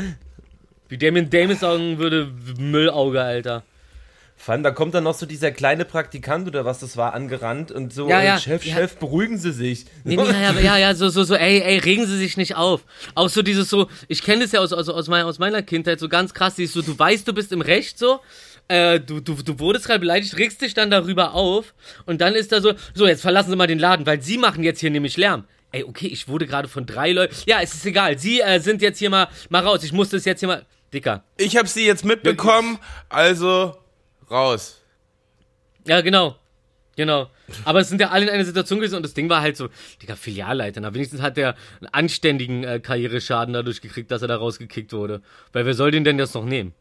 [0.88, 3.62] wie Damien Damis sagen würde, Müllauge, Alter.
[4.40, 7.71] Vor allem, da kommt dann noch so dieser kleine Praktikant oder was das war, angerannt
[7.71, 8.75] und so, Ja, ja, Chef, ja.
[8.75, 9.85] Chef, beruhigen Sie sich.
[10.02, 12.57] Nee, nee, ja, ja, ja, ja, so, so, so, ey, ey, regen Sie sich nicht
[12.57, 12.80] auf.
[13.14, 16.00] Auch so dieses so, ich kenne das ja aus, aus, aus, meiner, aus meiner Kindheit,
[16.00, 18.21] so ganz krass, dieses so, du weißt, du bist im Recht, so,
[18.71, 21.75] äh, du, du, du wurdest gerade beleidigt, regst dich dann darüber auf
[22.07, 24.62] und dann ist da so, so, jetzt verlassen Sie mal den Laden, weil Sie machen
[24.62, 25.45] jetzt hier nämlich Lärm.
[25.73, 28.81] Ey, okay, ich wurde gerade von drei Leuten, ja, es ist egal, Sie äh, sind
[28.81, 31.25] jetzt hier mal, mal raus, ich muss das jetzt hier mal, Dicker.
[31.37, 33.76] ich habe sie jetzt mitbekommen, also
[34.30, 34.80] raus.
[35.87, 36.37] Ja, genau.
[36.97, 37.30] Genau.
[37.65, 39.69] Aber es sind ja alle in einer Situation gewesen und das Ding war halt so,
[40.02, 40.80] Digga, Filialleiter.
[40.80, 45.23] Na, wenigstens hat der einen anständigen äh, Karriereschaden dadurch gekriegt, dass er da rausgekickt wurde.
[45.52, 46.75] Weil wer soll den denn das noch nehmen?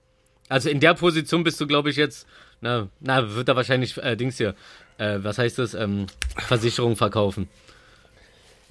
[0.50, 2.28] Also in der Position bist du, glaube ich, jetzt,
[2.60, 4.56] na, na, wird er wahrscheinlich, äh, Dings hier,
[4.98, 6.08] äh, was heißt das, ähm,
[6.38, 7.48] Versicherung verkaufen.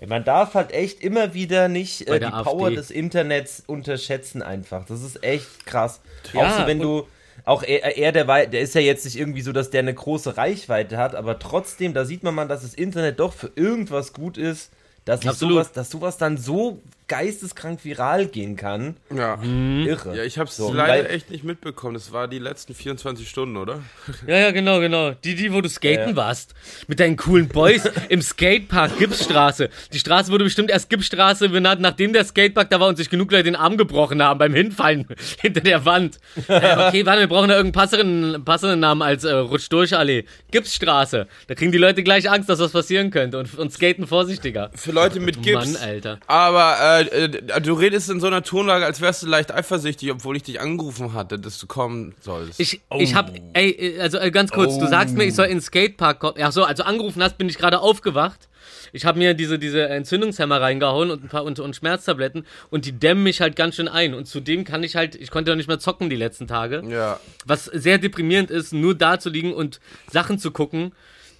[0.07, 2.77] Man darf halt echt immer wieder nicht äh, die der Power AfD.
[2.77, 4.87] des Internets unterschätzen einfach.
[4.87, 6.01] Das ist echt krass.
[6.33, 7.09] Ja, auch so, wenn du,
[7.45, 9.95] auch er, er der, wei- der ist ja jetzt nicht irgendwie so, dass der eine
[9.95, 14.13] große Reichweite hat, aber trotzdem, da sieht man mal, dass das Internet doch für irgendwas
[14.13, 14.71] gut ist,
[15.05, 18.97] dass, sowas, dass sowas dann so geisteskrank viral gehen kann.
[19.15, 19.39] Ja.
[19.43, 20.17] Irre.
[20.17, 21.95] Ja, ich habe es So, leider echt nicht mitbekommen.
[21.95, 23.81] Das war die letzten 24 Stunden, oder?
[24.27, 25.13] Ja, ja, genau, genau.
[25.25, 26.17] Die, die, wo du skaten Ja, ja.
[26.17, 26.55] warst.
[26.87, 29.71] Mit deinen coolen Boys im Skatepark Gipsstraße.
[29.93, 33.33] Die Straße wurde bestimmt erst Gipsstraße benannt, nachdem der Skatepark da war und sich genug
[33.33, 35.07] Leute den Arm gebrochen haben beim Hinfallen
[35.41, 36.19] hinter der Wand.
[36.49, 40.25] Äh, okay, warte, wir brauchen da irgendeinen passenden, passenden Namen als äh, Rutsch-Durch-Allee.
[40.51, 41.27] Gipsstraße.
[41.47, 44.71] Da kriegen die Leute gleich Angst, dass was passieren könnte und, und skaten vorsichtiger.
[44.75, 45.73] Für Leute mit Gips.
[45.73, 46.19] Mann, Alter.
[46.27, 50.37] Aber äh, äh, du redest in so einer Tonlage, als wärst du leicht eifersüchtig, obwohl
[50.37, 52.61] ich dich angerufen hatte, dass du kommen sollst.
[52.61, 55.59] Ich, ich hab, ey, äh, also äh, ganz kurz, du sagst mir, ich soll in
[55.59, 56.35] den Skatepark kommen.
[56.43, 58.49] Ach so, also angerufen hast, bin ich gerade aufgewacht.
[58.93, 62.93] Ich habe mir diese, diese Entzündungshemmer reingehauen und ein paar und, und Schmerztabletten und die
[62.93, 64.15] dämmen mich halt ganz schön ein.
[64.15, 66.83] Und zudem kann ich halt, ich konnte auch nicht mehr zocken die letzten Tage.
[66.89, 67.21] ja.
[67.45, 69.81] Was sehr deprimierend ist, nur da zu liegen und
[70.11, 70.93] Sachen zu gucken,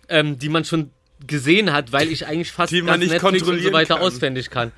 [0.09, 0.91] ähm, die man schon
[1.27, 4.03] gesehen hat, weil ich eigentlich fast Die man nicht Netflix und so kontrollieren weiter kann.
[4.05, 4.73] auswendig kann.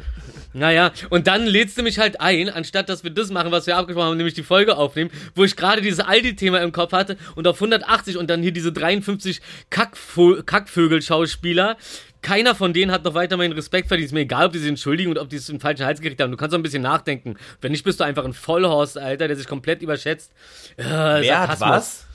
[0.52, 3.76] Naja, und dann lädst du mich halt ein, anstatt dass wir das machen, was wir
[3.76, 7.46] abgesprochen haben, nämlich die Folge aufnehmen, wo ich gerade dieses Aldi-Thema im Kopf hatte und
[7.46, 11.76] auf 180 und dann hier diese 53 Kackvö Kackvögel-Schauspieler.
[12.22, 14.06] Keiner von denen hat noch weiter meinen Respekt verdient.
[14.06, 16.00] Ist mir egal, ob die sich entschuldigen und ob die es in den falschen Hals
[16.00, 16.30] gekriegt haben.
[16.32, 17.36] Du kannst auch ein bisschen nachdenken.
[17.60, 20.32] Wenn nicht, bist du einfach ein Vollhorst, Alter, der sich komplett überschätzt.
[20.76, 22.06] Äh, Wer hat was?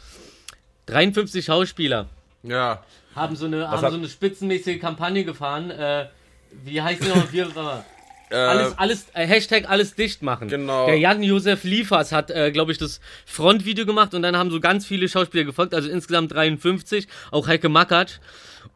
[0.88, 2.08] 53 Schauspieler
[2.44, 2.84] Ja.
[3.15, 5.71] Haben so eine, haben hat- so eine spitzenmäßige Kampagne gefahren.
[5.71, 6.08] Äh,
[6.63, 7.28] wie heißt die nochmal?
[7.32, 7.84] Wir.
[8.32, 10.47] Äh, alles, alles, äh, Hashtag alles dicht machen.
[10.47, 10.88] Genau.
[10.88, 14.86] Der Jan-Josef Liefers hat, äh, glaube ich, das Frontvideo gemacht und dann haben so ganz
[14.86, 18.13] viele Schauspieler gefolgt, also insgesamt 53, auch Heike Makatsch.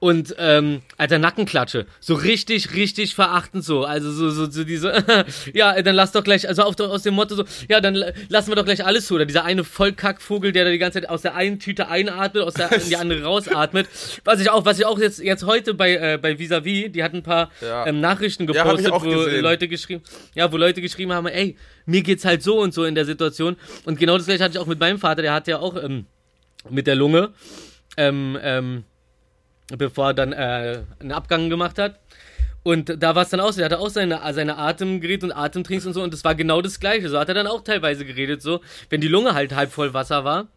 [0.01, 1.85] Und, ähm, alter Nackenklatsche.
[1.99, 3.83] So richtig, richtig verachtend so.
[3.83, 4.93] Also so, so, so diese,
[5.53, 8.49] ja, dann lass doch gleich, also auf, aus dem Motto so, ja, dann la- lassen
[8.49, 9.15] wir doch gleich alles zu.
[9.15, 12.53] Oder dieser eine Vollkackvogel, der da die ganze Zeit aus der einen Tüte einatmet, aus
[12.53, 13.89] der in die andere rausatmet.
[14.23, 17.13] Was ich auch, was ich auch jetzt, jetzt heute bei, äh, bei Visavi, die hat
[17.13, 17.85] ein paar Ja.
[17.85, 19.41] ähm, Nachrichten Ja, gepostet, auch wo gesehen.
[19.41, 20.01] Leute geschrieben,
[20.33, 23.57] ja, wo Leute geschrieben haben, ey, mir geht's halt so und so in der Situation.
[23.83, 26.05] Und genau das gleiche hatte ich auch mit meinem Vater, der hat ja auch, ähm,
[26.69, 27.33] mit der Lunge,
[27.97, 28.83] ähm, ähm,
[29.77, 31.99] bevor er dann äh, einen Abgang gemacht hat.
[32.63, 35.85] Und da war es dann auch so, er hatte auch seine, seine Atemgerät und Atemtrinks
[35.85, 37.09] und so und das war genau das gleiche.
[37.09, 40.23] So hat er dann auch teilweise geredet, so, wenn die Lunge halt halb voll Wasser
[40.23, 40.47] war.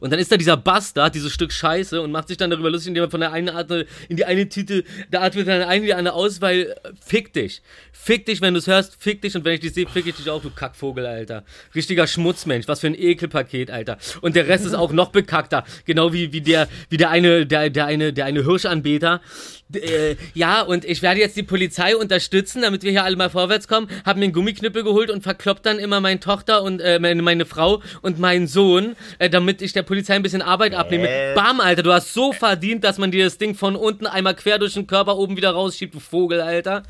[0.00, 2.88] Und dann ist da dieser Bastard, dieses Stück Scheiße, und macht sich dann darüber lustig,
[2.88, 5.86] indem er von der einen Atme in die eine Tüte, da atmet dann eine in
[5.86, 7.62] die andere aus, weil äh, fick dich.
[7.92, 10.16] Fick dich, wenn du es hörst, fick dich, und wenn ich dich sehe, fick ich
[10.16, 11.44] dich auch, du Kackvogel, Alter.
[11.74, 13.98] Richtiger Schmutzmensch, was für ein Ekelpaket, Alter.
[14.20, 17.70] Und der Rest ist auch noch bekackter, genau wie, wie der, wie der eine, der,
[17.70, 19.20] der eine, der eine Hirschanbeter.
[19.74, 23.68] Äh, ja, und ich werde jetzt die Polizei unterstützen, damit wir hier alle mal vorwärts
[23.68, 23.88] kommen.
[24.04, 27.46] Hab mir einen Gummiknüppel geholt und verkloppt dann immer meine Tochter und äh, meine, meine
[27.46, 31.08] Frau und meinen Sohn, äh, damit ich der Polizei ein bisschen Arbeit abnehme.
[31.08, 31.34] Äh.
[31.34, 34.58] Bam, Alter, du hast so verdient, dass man dir das Ding von unten einmal quer
[34.58, 36.82] durch den Körper oben wieder rausschiebt, du Vogel, Alter.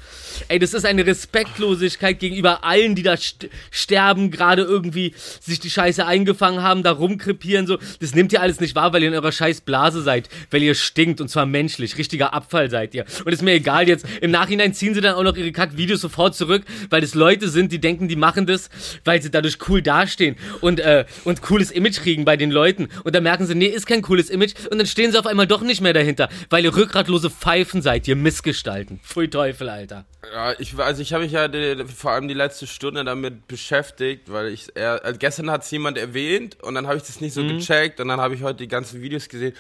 [0.49, 5.71] Ey, das ist eine Respektlosigkeit gegenüber allen, die da st sterben, gerade irgendwie sich die
[5.71, 7.79] Scheiße eingefangen haben, da rumkrepieren, so.
[8.01, 10.75] Das nimmt ihr alles nicht wahr, weil ihr in eurer scheiß Blase seid, weil ihr
[10.75, 11.99] stinkt und zwar menschlich.
[11.99, 13.05] Richtiger Abfall seid ihr.
[13.25, 14.07] Und ist mir egal jetzt.
[14.21, 17.73] Im Nachhinein ziehen sie dann auch noch ihre Kack-Videos sofort zurück, weil es Leute sind,
[17.73, 18.71] die denken, die machen das,
[19.05, 22.72] weil sie dadurch cool dastehen und, äh, und cooles Image kriegen bei den Leuten.
[22.79, 24.55] Und dann merken sie, nee, ist kein cooles Image.
[24.71, 28.07] Und dann stehen sie auf einmal doch nicht mehr dahinter, weil ihr rückgratlose Pfeifen seid,
[28.09, 29.01] ihr Missgestalten.
[29.03, 30.05] Pfui Teufel, Alter.
[30.33, 34.31] Ja, ich, also ich habe mich ja die, vor allem die letzte Stunde damit beschäftigt,
[34.31, 37.35] weil ich eher, also gestern hat es jemand erwähnt und dann habe ich das nicht
[37.35, 39.55] so gecheckt und dann habe ich heute die ganzen Videos gesehen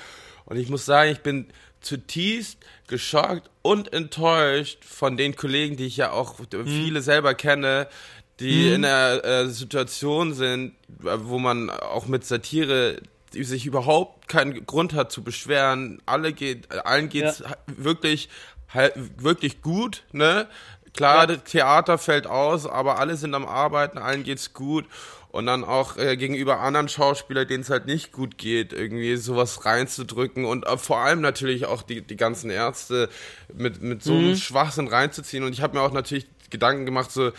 [0.44, 1.48] und ich muss sagen, ich bin
[1.80, 7.88] zutiefst geschockt und enttäuscht von den Kollegen, die ich ja auch viele selber kenne,
[8.42, 10.74] die in einer äh, Situation sind,
[11.04, 13.00] äh, wo man auch mit Satire
[13.32, 16.02] sich überhaupt keinen Grund hat zu beschweren.
[16.04, 18.28] Alle geht, allen geht's wirklich,
[18.68, 20.48] halt, wirklich gut, ne?
[20.94, 24.84] Klar, das Theater fällt aus, aber alle sind am Arbeiten, allen geht's gut.
[25.30, 29.64] Und dann auch äh, gegenüber anderen Schauspielern, denen es halt nicht gut geht, irgendwie sowas
[29.64, 33.08] reinzudrücken und äh, vor allem natürlich auch die, die ganzen Ärzte
[33.54, 35.42] mit, mit so einem Schwachsinn reinzuziehen.
[35.42, 37.32] Und ich habe mir auch natürlich Gedanken gemacht, so,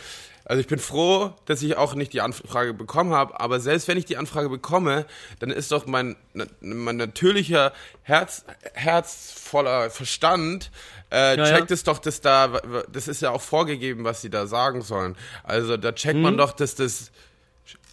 [0.46, 3.98] also ich bin froh, dass ich auch nicht die Anfrage bekommen habe, aber selbst wenn
[3.98, 5.06] ich die Anfrage bekomme,
[5.40, 6.16] dann ist doch mein,
[6.60, 10.72] mein natürlicher Herz, herzvoller Verstand
[11.12, 11.74] äh, Ja, checkt ja.
[11.74, 12.48] es doch, dass da,
[12.92, 15.16] das ist ja auch vorgegeben, was sie da sagen sollen.
[15.44, 17.12] Also da checkt man doch, dass das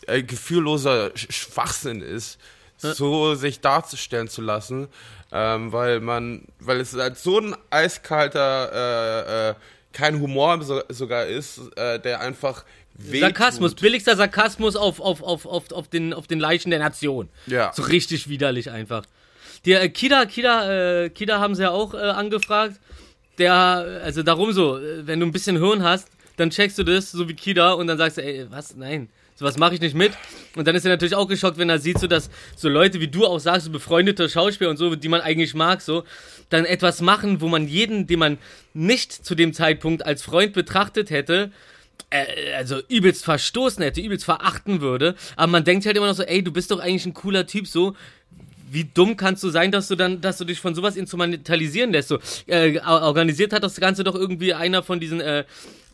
[0.07, 2.39] äh, gefühlloser Sch- Schwachsinn ist,
[2.79, 4.89] so sich darzustellen zu lassen,
[5.33, 9.55] ähm, weil man, weil es halt so ein eiskalter, äh, äh,
[9.93, 13.21] kein Humor so, sogar ist, äh, der einfach wehtut.
[13.21, 17.29] Sarkasmus, billigster Sarkasmus auf, auf, auf, auf, auf, den, auf den Leichen der Nation.
[17.47, 17.73] Ja.
[17.75, 19.05] So richtig widerlich einfach.
[19.65, 22.79] Die äh, Kida, Kida, äh, Kida haben sie ja auch äh, angefragt.
[23.39, 27.11] Der, also darum so, äh, wenn du ein bisschen Hirn hast, dann checkst du das,
[27.11, 30.13] so wie Kida, und dann sagst du, ey, was, nein, sowas mache ich nicht mit.
[30.55, 33.09] Und dann ist er natürlich auch geschockt, wenn er sieht, so dass so Leute wie
[33.09, 36.05] du auch sagst, so befreundete Schauspieler und so, die man eigentlich mag, so,
[36.51, 38.39] dann etwas machen, wo man jeden, den man
[38.75, 41.51] nicht zu dem Zeitpunkt als Freund betrachtet hätte,
[42.11, 45.15] äh, also übelst verstoßen hätte, übelst verachten würde.
[45.37, 47.67] Aber man denkt halt immer noch so, ey, du bist doch eigentlich ein cooler Typ,
[47.67, 47.97] so.
[48.73, 52.09] Wie dumm kannst du sein, dass du dann, dass du dich von sowas instrumentalisieren lässt?
[52.09, 55.45] So, äh, organisiert hat das Ganze doch irgendwie einer von diesen äh,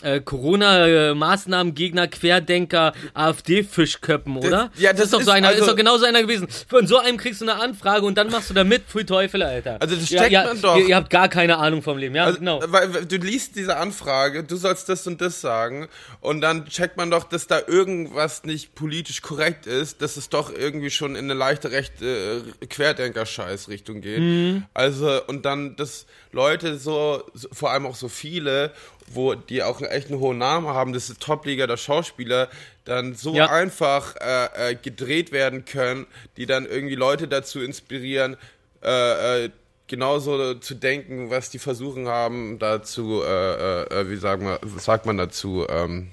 [0.03, 4.71] äh, Corona-Maßnahmen-Gegner, Querdenker, AfD-Fischköppen, oder?
[4.77, 6.49] ja, das ist doch ist so einer, ist also- doch genau so einer gewesen.
[6.69, 9.43] Von so einem kriegst du eine Anfrage und dann machst du da mit, pfui Teufel,
[9.43, 9.79] Alter.
[9.81, 10.77] Also das ja, steckt ja, man doch.
[10.77, 12.61] Ihr, ihr habt gar keine Ahnung vom Leben, ja, Also, genau.
[12.67, 15.89] weil, weil du liest diese Anfrage, du sollst das und das sagen
[16.21, 20.53] und dann checkt man doch, dass da irgendwas nicht politisch korrekt ist, dass es doch
[20.53, 24.21] irgendwie schon in eine leichte rechte äh, Querdenker-Scheiß-Richtung geht.
[24.21, 24.65] Mhm.
[24.75, 28.73] Also und dann, dass Leute so, so, vor allem auch so viele,
[29.09, 32.49] wo die auch einen echten hohen Namen haben, das ist Top-Liga der Schauspieler,
[32.85, 33.51] dann so Ja.
[33.51, 38.37] einfach äh, äh, gedreht werden können, die dann irgendwie Leute dazu inspirieren,
[38.83, 39.51] äh, äh,
[39.89, 45.07] genauso zu denken, was die versuchen haben, dazu, äh, äh, wie sagen wir, was sagt
[45.07, 46.09] man dazu, ähm,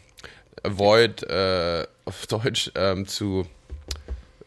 [0.64, 1.26] avoid,
[2.06, 3.46] auf Deutsch, ähm, zu,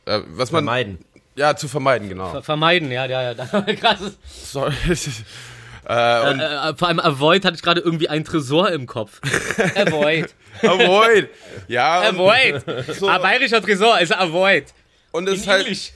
[0.04, 0.98] was man, Vermeiden.
[1.34, 2.30] ja, zu vermeiden, genau.
[2.30, 3.34] Ver vermeiden, ja, ja, ja.
[3.80, 4.16] Krass.
[4.26, 4.72] Sorry.
[5.88, 9.20] äh, und Äh, vor allem Avoid hatte ich gerade irgendwie ein Tresor im Kopf.
[9.74, 10.34] Avoid.
[10.62, 11.28] avoid,
[11.68, 12.64] ja, Avoid.
[12.98, 13.08] So.
[13.08, 14.66] Ah, bayerischer Tresor ist Avoid.
[15.12, 15.92] und es ist halt, Englisch.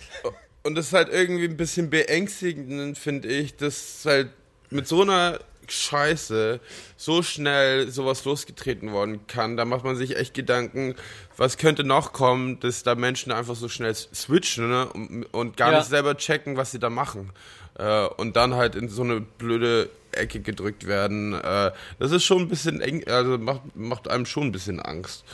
[0.63, 4.29] und das ist halt irgendwie ein bisschen beängstigend, finde ich, dass halt
[4.71, 6.61] mit so einer Scheiße
[6.97, 9.57] so schnell sowas losgetreten worden kann.
[9.57, 10.95] Da macht man sich echt Gedanken,
[11.37, 14.87] was könnte noch kommen, dass da Menschen einfach so schnell switchen ne?
[14.93, 15.79] und, und gar Ja.
[15.79, 17.33] nicht selber checken, was sie da machen.
[17.81, 21.33] Äh, und dann halt in so eine blöde Ecke gedrückt werden.
[21.33, 25.25] Äh, das ist schon ein bisschen eng, also macht, macht einem schon ein bisschen Angst.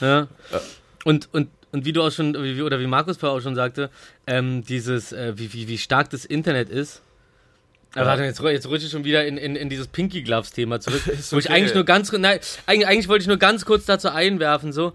[0.00, 0.28] Ja.
[1.04, 3.90] Und, und, und wie du auch schon, wie, oder wie Markus vorher auch schon sagte,
[4.26, 7.00] ähm, dieses, äh, wie, wie, wie stark das Internet ist.
[7.94, 10.80] Aber warte, jetzt, jetzt rutsche ich schon wieder in, in, in dieses Pinky Gloves Thema
[10.80, 11.06] zurück.
[11.06, 11.54] Ist Wo ich okay.
[11.54, 14.92] eigentlich nur ganz, nein, eigentlich, eigentlich wollte ich nur ganz kurz dazu einwerfen, so,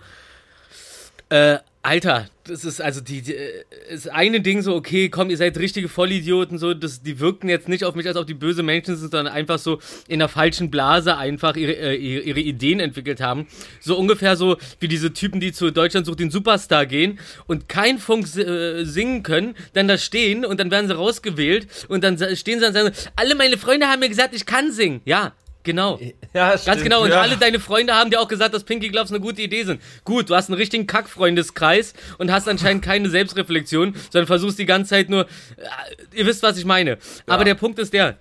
[1.30, 5.38] äh, Alter, das ist also die, die äh, ist eine Ding so, okay, komm, ihr
[5.38, 8.64] seid richtige Vollidioten, so, das, die wirkten jetzt nicht auf mich, als ob die böse
[8.64, 13.22] Menschen sind, sondern einfach so in der falschen Blase einfach ihre, äh, ihre, Ideen entwickelt
[13.22, 13.48] haben.
[13.80, 17.98] So ungefähr so wie diese Typen, die zu Deutschland sucht den Superstar gehen und kein
[17.98, 22.60] Funk äh, singen können, dann da stehen und dann werden sie rausgewählt und dann stehen
[22.60, 25.02] sie und sagen, alle meine Freunde haben mir gesagt, ich kann singen.
[25.06, 26.00] Ja, genau.
[26.34, 26.84] Ja, Ganz stimmt.
[26.84, 27.22] genau, und ja.
[27.22, 29.82] alle deine Freunde haben dir auch gesagt, dass Pinky Gloves eine gute Idee sind.
[30.04, 34.92] Gut, du hast einen richtigen Kackfreundeskreis und hast anscheinend keine Selbstreflexion, sondern versuchst die ganze
[34.92, 36.98] Zeit nur, äh, ihr wisst, was ich meine.
[37.28, 38.18] Aber der Punkt ist der,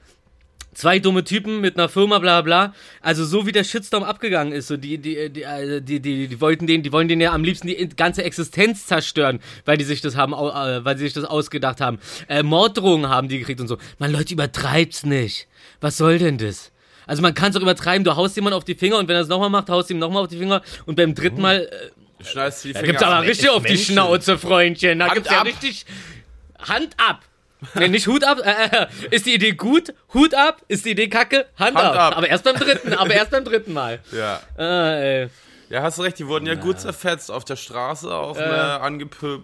[0.75, 2.75] zwei dumme Typen mit einer Firma, bla bla.
[3.01, 6.41] Also so wie der Shitstorm abgegangen ist, so die, die, die, äh, die, die, die
[6.41, 10.01] wollten den, die wollen den ja am liebsten die ganze Existenz zerstören, weil die sich
[10.01, 11.99] das haben, äh, weil sie sich das ausgedacht haben.
[12.29, 13.79] Äh, Morddrohungen haben die gekriegt und so.
[13.99, 15.49] Man, Leute, übertreibt's nicht.
[15.81, 16.72] Was soll denn das?
[17.07, 19.23] Also man kann es auch übertreiben, du haust jemand auf die Finger und wenn er
[19.23, 21.91] es nochmal macht, haust du ihm nochmal auf die Finger und beim dritten Mal äh,
[22.19, 23.25] Du schneidest die da Finger gibt's aber ab.
[23.25, 23.93] richtig auf die Menschen.
[23.95, 24.99] Schnauze, Freundchen.
[25.01, 25.47] Da Hand gibt's ja ab.
[25.47, 25.85] richtig
[26.61, 27.21] Hand ab.
[27.75, 28.39] Nee, nicht Hut ab.
[28.45, 29.93] Äh, äh, ist die Idee gut?
[30.15, 30.63] Hut ab.
[30.69, 31.47] Ist die Idee kacke?
[31.59, 31.97] Hand, Hand ab.
[31.97, 32.17] ab.
[32.17, 32.93] Aber erst beim dritten.
[32.95, 34.01] Aber erst beim dritten Mal.
[34.13, 34.41] Ja.
[34.59, 35.29] Äh, ey.
[35.73, 38.47] Ja, hast recht, die wurden ja gut zerfetzt auf der Straße, auch Äh.
[38.47, 38.79] ne,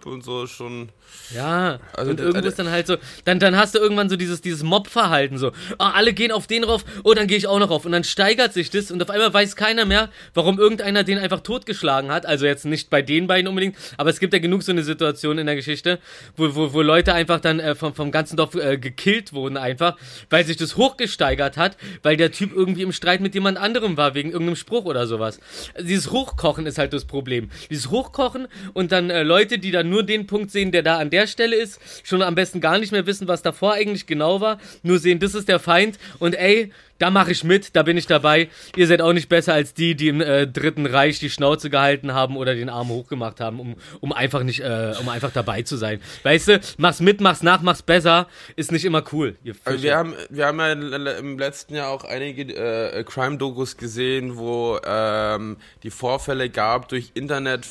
[0.05, 0.91] und so schon.
[1.35, 4.43] Ja, Also, und irgendwo ist dann halt so, dann, dann hast du irgendwann so dieses,
[4.43, 7.71] dieses Mob-Verhalten, so, ah, alle gehen auf den rauf, oh, dann gehe ich auch noch
[7.71, 7.87] rauf.
[7.87, 11.41] Und dann steigert sich das und auf einmal weiß keiner mehr, warum irgendeiner den einfach
[11.41, 12.27] totgeschlagen hat.
[12.27, 15.39] Also jetzt nicht bei den beiden unbedingt, aber es gibt ja genug so eine Situation
[15.39, 15.99] in der Geschichte,
[16.37, 19.97] wo, wo, wo Leute einfach dann äh, vom, vom ganzen Dorf äh, gekillt wurden einfach,
[20.29, 24.15] weil sich das hochgesteigert hat, weil der Typ irgendwie im Streit mit jemand anderem war,
[24.15, 25.41] wegen irgendeinem Spruch oder sowas.
[25.81, 27.49] Dieses Hochkochen ist halt das Problem.
[27.71, 31.11] Dieses Hochkochen und dann äh, Leute, die dann nur den Punkt sehen, der da an
[31.11, 34.59] der Stelle ist, schon am besten gar nicht mehr wissen, was davor eigentlich genau war,
[34.83, 38.07] nur sehen, das ist der Feind und ey, da mache ich mit, da bin ich
[38.07, 38.49] dabei.
[38.77, 42.13] Ihr seid auch nicht besser als die, die im äh, Dritten Reich die Schnauze gehalten
[42.15, 45.77] haben oder den Arm hochgemacht haben, um, um einfach nicht, äh, um einfach dabei zu
[45.77, 46.01] sein.
[46.23, 49.37] Weißt du, mach's mit, mach's nach, mach's besser, ist nicht immer cool.
[49.65, 50.73] Also wir haben, wir haben ja
[51.19, 57.67] im letzten Jahr auch einige äh, Crime-Dokus gesehen, wo ähm, die Vorfälle gab durch Internet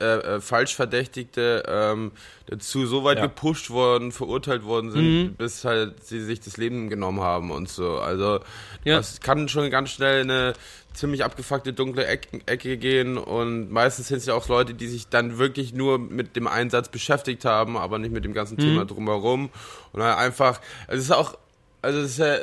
[0.00, 2.12] äh, äh, Falschverdächtigte ähm,
[2.46, 3.26] dazu so weit Ja.
[3.26, 7.98] gepusht worden, verurteilt worden sind, bis halt sie sich das Leben genommen haben und so.
[7.98, 8.40] Also
[8.84, 8.96] Ja.
[8.96, 10.54] das kann schon ganz schnell eine
[10.92, 15.38] ziemlich abgefuckte dunkle Ecke, gehen und meistens sind es ja auch Leute, die sich dann
[15.38, 19.50] wirklich nur mit dem Einsatz beschäftigt haben, aber nicht mit dem ganzen Thema drumherum
[19.92, 21.36] und dann einfach, also es ist auch,
[21.82, 22.36] also es ist ja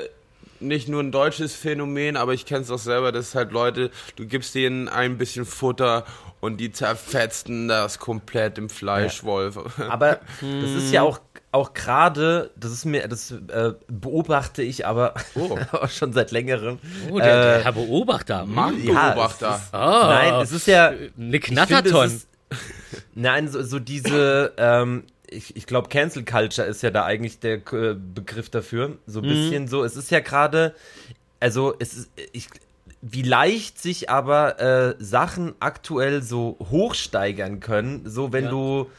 [0.60, 4.28] nicht nur ein deutsches Phänomen, aber ich kenne es auch selber, dass halt Leute, du
[4.28, 6.06] gibst denen ein bisschen Futter
[6.40, 9.58] und die zerfetzen das komplett im Fleischwolf.
[9.80, 11.20] Aber das ist ja auch,
[11.54, 15.58] auch gerade, das ist mir, das äh, beobachte ich aber Oh.
[15.74, 16.80] auch schon seit längerem.
[17.12, 18.44] Oh, der, der Äh, Herr Beobachter.
[18.44, 18.54] Hm.
[18.54, 19.50] Marktbeobachter.
[19.56, 20.08] es ist- Ah.
[20.08, 20.88] Nein, es ist ja.
[20.90, 22.06] Eine finde, Knatterton.
[22.08, 22.28] es ist-
[23.16, 27.56] Nein, so, so diese, ähm, ich, ich glaube, Cancel Culture ist ja da eigentlich der
[27.74, 28.98] äh, Begriff dafür.
[29.08, 29.84] So ein bisschen so.
[29.84, 30.74] Es ist ja gerade,
[31.40, 32.48] also es ist, ich,
[33.02, 38.50] wie leicht sich aber äh, Sachen aktuell so hochsteigern können, so wenn Ja.
[38.52, 38.90] du.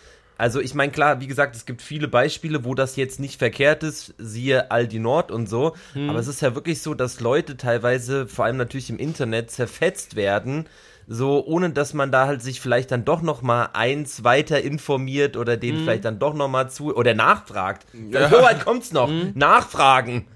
[0.42, 3.84] Also ich meine, klar, wie gesagt, es gibt viele Beispiele, wo das jetzt nicht verkehrt
[3.84, 8.26] ist, siehe Aldi Nord und so, aber es ist ja wirklich so, dass Leute teilweise,
[8.26, 10.66] vor allem natürlich im Internet, zerfetzt werden,
[11.06, 15.36] so ohne dass man da halt sich vielleicht dann doch noch mal eins weiter informiert
[15.36, 17.86] oder den vielleicht dann doch noch mal zu oder nachfragt.
[18.10, 18.28] Ja.
[18.28, 19.12] So weit kommt's noch.
[19.34, 20.26] Nachfragen.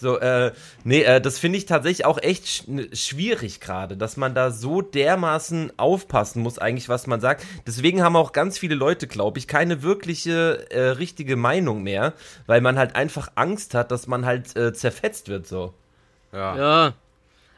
[0.00, 4.16] So, äh, nee, äh, das finde ich tatsächlich auch echt sch n- schwierig gerade, dass
[4.16, 7.44] man da so dermaßen aufpassen muss, eigentlich, was man sagt.
[7.66, 12.14] Deswegen haben auch ganz viele Leute, glaube ich, keine wirkliche äh, richtige Meinung mehr,
[12.46, 15.74] weil man halt einfach Angst hat, dass man halt äh, zerfetzt wird so.
[16.32, 16.56] Ja.
[16.56, 16.94] Ja.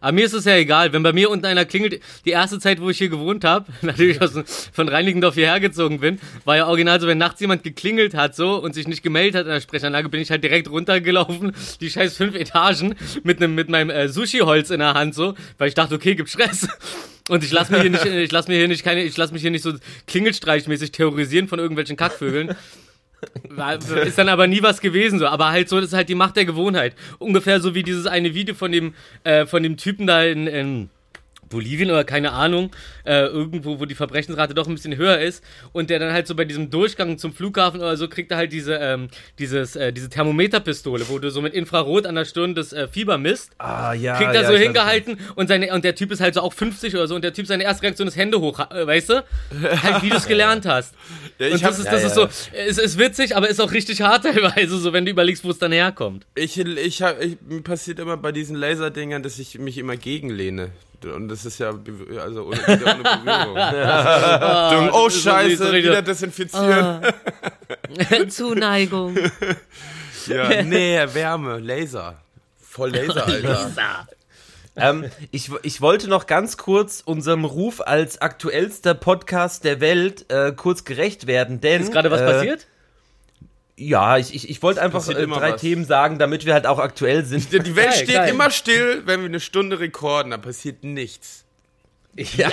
[0.02, 2.80] Aber mir ist es ja egal, wenn bei mir unten einer klingelt, die erste Zeit,
[2.80, 4.32] wo ich hier gewohnt habe, natürlich aus,
[4.72, 8.56] von Reinickendorf hierher gezogen bin, war ja original so, wenn nachts jemand geklingelt hat so
[8.56, 12.16] und sich nicht gemeldet hat in der Sprechanlage, bin ich halt direkt runtergelaufen, die scheiß
[12.16, 15.94] fünf Etagen mit nem mit meinem äh, Sushi-Holz in der Hand so, weil ich dachte,
[15.94, 16.68] okay, gibt Stress.
[17.28, 19.42] Und ich lass mir hier nicht, ich lass mir hier nicht keine, ich lass mich
[19.42, 19.72] hier nicht so
[20.08, 22.56] klingelstreichmäßig terrorisieren von irgendwelchen Kackvögeln.
[23.50, 25.26] War- Ist dann aber nie was gewesen so.
[25.26, 26.94] Aber halt so, das ist halt die Macht der Gewohnheit.
[27.18, 30.90] Ungefähr so wie dieses eine Video von dem, äh, von dem Typen da in, in
[31.48, 32.70] Bolivien oder keine Ahnung,
[33.04, 36.34] äh, irgendwo, wo die Verbrechensrate doch ein bisschen höher ist und der dann halt so
[36.34, 40.08] bei diesem Durchgang zum Flughafen oder so kriegt er halt diese, ähm, dieses, äh, diese
[40.08, 43.52] Thermometerpistole, wo du so mit Infrarot an der Stirn das äh, Fieber misst.
[43.58, 44.16] Ah, ja.
[44.16, 46.40] Kriegt ja, er so ich weiß, hingehalten und seine und der Typ ist halt so
[46.40, 49.10] auch 50 oder so und der Typ seine erste Reaktion ist Hände hoch, äh, weißt
[49.10, 49.24] du?
[49.82, 50.94] Halt wie du es gelernt hast.
[51.38, 52.08] Ja, und ich hab, das ist, ja, das ja.
[52.08, 55.44] ist so, es ist witzig, aber ist auch richtig hart teilweise, so wenn du überlegst,
[55.44, 56.26] wo es dann herkommt.
[56.34, 60.70] ich, ich, hab, ich, mir passiert immer bei diesen Laserdingern, dass ich mich immer gegenlehne.
[61.04, 61.74] Und das ist ja,
[62.20, 62.52] also
[62.94, 64.90] ohne, Berührung.
[64.92, 67.02] Oh, so scheiße, richtig- wieder desinfizieren.
[68.28, 69.16] Zuneigung.
[70.26, 72.20] Ja, nee, Wärme, Laser.
[72.60, 74.06] Voll Laser, Alter.
[74.74, 80.52] Ähm, ich, ich wollte noch ganz kurz unserem Ruf als aktuellster Podcast der Welt äh,
[80.52, 81.82] kurz gerecht werden, denn.
[81.82, 82.66] Ist gerade was äh, passiert?
[83.76, 85.60] Ja, ich, ich, ich wollte einfach äh, immer drei was.
[85.60, 87.52] Themen sagen, damit wir halt auch aktuell sind.
[87.52, 88.28] Die die Welt Geil, steht geil.
[88.30, 91.44] immer still, wenn wir eine Stunde rekorden, da passiert nichts.
[92.16, 92.50] Ja.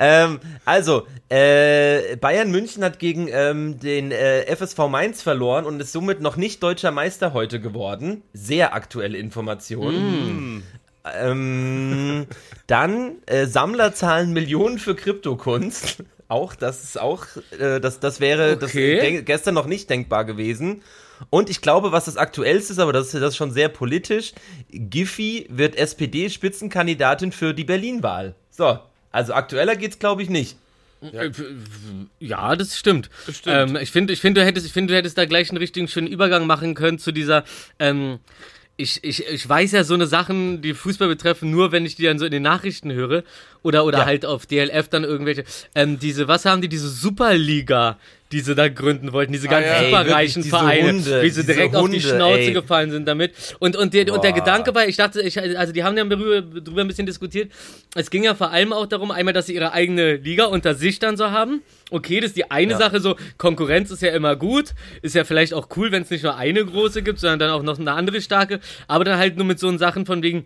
[0.00, 5.92] ähm, also, äh, Bayern München hat gegen ähm, den äh, FSV Mainz verloren und ist
[5.92, 8.22] somit noch nicht deutscher Meister heute geworden.
[8.32, 10.62] Sehr aktuelle Informationen.
[11.04, 12.26] Ähm,
[12.66, 16.04] dann äh, Sammler zahlen Millionen für Kryptokunst.
[16.28, 17.26] Auch, das ist auch,
[17.58, 19.00] äh, das, das wäre das Okay.
[19.00, 20.82] denk, gestern noch nicht denkbar gewesen.
[21.30, 24.32] Und ich glaube, was das aktuellste ist, aber das ist, das ist schon sehr politisch,
[24.70, 28.34] Giffey wird SPD-Spitzenkandidatin für die Berlin-Wahl.
[28.50, 28.78] So,
[29.10, 30.56] also aktueller geht's, glaube ich, nicht.
[31.02, 31.30] Äh,
[32.18, 33.10] Ja, das stimmt.
[33.26, 33.70] Das stimmt.
[33.70, 35.88] Ähm, ich finde, ich finde, du hättest, ich finde, du hättest da gleich einen richtigen
[35.88, 37.44] schönen Übergang machen können zu dieser.
[37.78, 38.18] Ähm,
[38.76, 42.04] ich, ich, ich weiß ja so eine Sachen, die Fußball betreffen, nur wenn ich die
[42.04, 43.22] dann so in den Nachrichten höre
[43.62, 44.04] oder oder Ja.
[44.06, 45.44] halt auf DLF dann irgendwelche.
[45.74, 47.98] Ähm, diese, was haben die, diese Superliga,
[48.32, 49.74] die sie da gründen wollten, diese ganzen ja.
[49.82, 52.52] Ey, superreichen Vereine, Hunde, wie sie direkt auf die Hunde, Schnauze ey.
[52.52, 53.32] gefallen sind damit.
[53.58, 54.32] Und, und, der, und der.
[54.32, 57.52] Gedanke war, ich dachte, ich, also die haben ja darüber, darüber ein bisschen diskutiert.
[57.94, 60.98] Es ging ja vor allem auch darum, einmal, dass sie ihre eigene Liga unter sich
[60.98, 61.60] dann so haben.
[61.90, 62.78] Okay, das ist die eine Ja.
[62.78, 64.70] Sache, so Konkurrenz ist ja immer gut,
[65.02, 67.62] ist ja vielleicht auch cool, wenn es nicht nur eine große gibt, sondern dann auch
[67.62, 70.44] noch eine andere starke, aber dann halt nur mit so Sachen von wegen,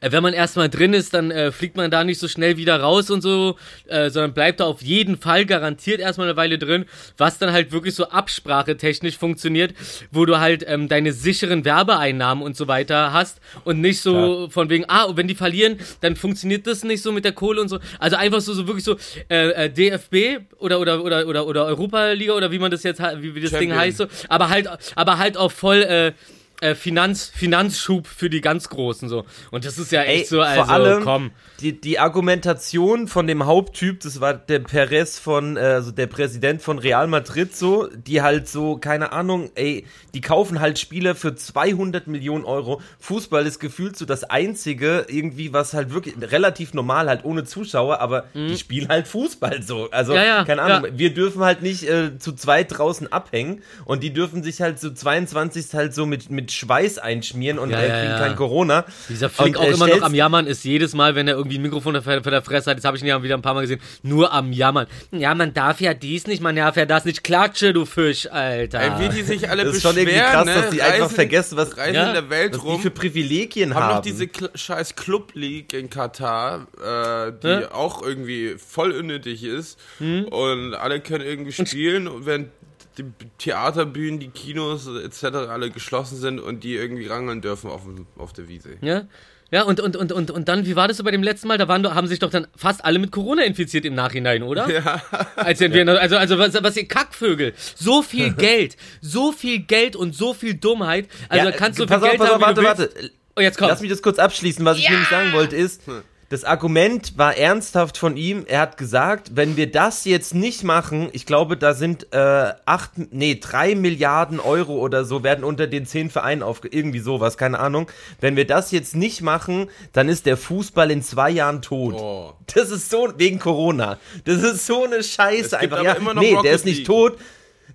[0.00, 3.10] wenn man erstmal drin ist, dann äh, fliegt man da nicht so schnell wieder raus
[3.10, 6.84] und so, äh, sondern bleibt da auf jeden Fall garantiert erstmal eine Weile drin,
[7.16, 9.74] was dann halt wirklich so absprachetechnisch funktioniert,
[10.10, 14.70] wo du halt ähm, deine sicheren Werbeeinnahmen und so weiter hast und nicht so von
[14.70, 17.68] wegen, ah, und wenn die verlieren, dann funktioniert das nicht so mit der Kohle und
[17.68, 17.78] so.
[17.98, 18.96] Also einfach so, so wirklich so
[19.28, 23.34] äh, äh, DFB oder oder oder oder oder Europa-Liga oder wie man das jetzt wie,
[23.34, 23.78] wie das Ding Champion.
[23.78, 26.12] heißt so, aber halt aber halt auch voll äh,
[26.60, 29.24] äh, Finanz, Finanzschub für die ganz Großen so.
[29.50, 31.30] Und das ist ja echt Ey, so, also vor allem komm.
[31.60, 36.62] Die, die Argumentation von dem Haupttyp, das war der Perez von, äh, also der Präsident
[36.62, 41.34] von Real Madrid so, die halt so, keine Ahnung, ey, die kaufen halt Spieler für
[41.34, 42.80] 200 Millionen Euro.
[42.98, 48.00] Fußball ist gefühlt so das einzige irgendwie, was halt wirklich relativ normal halt ohne Zuschauer,
[48.00, 49.88] aber die spielen halt Fußball so.
[49.90, 50.16] Also, Mhm.
[50.18, 50.98] Ja, ja, keine Ahnung, ja.
[50.98, 54.90] wir dürfen halt nicht äh, zu zweit draußen abhängen und die dürfen sich halt so
[54.90, 58.18] 22 halt so mit, mit Schweiß einschmieren und Ja, ja, kriegen ja.
[58.18, 58.84] kein Corona.
[59.08, 61.58] Dieser Flick Und, auch äh, immer noch am Jammern ist, jedes Mal, wenn er irgendwie
[61.58, 63.62] ein Mikrofon vor der Fresse hat, das habe ich ihn ja wieder ein paar Mal
[63.62, 64.86] gesehen, nur am Jammern.
[65.12, 67.24] Ja, man darf ja dies nicht, man darf ja das nicht.
[67.24, 68.80] Klatsche, du Fisch, Alter.
[68.80, 70.54] Ey, wie die sich alle Das ist schon irgendwie krass, ne?
[70.54, 72.80] dass die einfach vergessen, was- reisen Ja, in der Welt was die rum.
[72.80, 73.84] für Privilegien haben.
[73.84, 77.72] haben noch diese Kl scheiß Club League in Katar, äh, die Ja.
[77.72, 79.78] auch irgendwie voll unnötig ist.
[79.98, 80.24] Hm?
[80.26, 82.48] Und alle können irgendwie spielen, und während
[82.98, 83.04] die
[83.38, 85.24] Theaterbühnen, die Kinos etc.
[85.48, 87.82] alle geschlossen sind und die irgendwie rangeln dürfen auf,
[88.16, 88.76] auf der Wiese.
[88.80, 89.06] Ja?
[89.52, 91.58] Ja, und, und, und, und, und dann, wie war das so bei dem letzten Mal?
[91.58, 94.70] Da waren, haben sich doch dann fast alle mit Corona infiziert im Nachhinein, oder?
[94.70, 95.02] Ja.
[95.36, 97.52] Als wir, also, also was, was ihr Kackvögel.
[97.74, 101.08] So viel Geld, so viel Geld und so viel Dummheit.
[101.28, 103.10] Also Ja, da kannst du pass viel auf, Geld pass auf, haben, wie warte, warte.
[103.36, 103.68] Oh, jetzt komm.
[103.68, 104.64] Lass mich das kurz abschließen.
[104.64, 105.82] Was ich nämlich sagen wollte ist,
[106.30, 108.44] das Argument war ernsthaft von ihm.
[108.46, 112.92] Er hat gesagt, wenn wir das jetzt nicht machen, ich glaube, da sind äh, acht,
[113.10, 117.58] nee, drei Milliarden Euro oder so werden unter den zehn Vereinen aufge, irgendwie sowas, keine
[117.58, 117.90] Ahnung.
[118.20, 121.94] Wenn wir das jetzt nicht machen, dann ist der Fußball in zwei Jahren tot.
[121.98, 122.32] Oh.
[122.54, 123.98] Das ist so, wegen Corona.
[124.24, 125.82] Das ist so eine Scheiße einfach.
[125.82, 126.86] Ja, nee, der Rocket ist nicht League.
[126.86, 127.18] tot.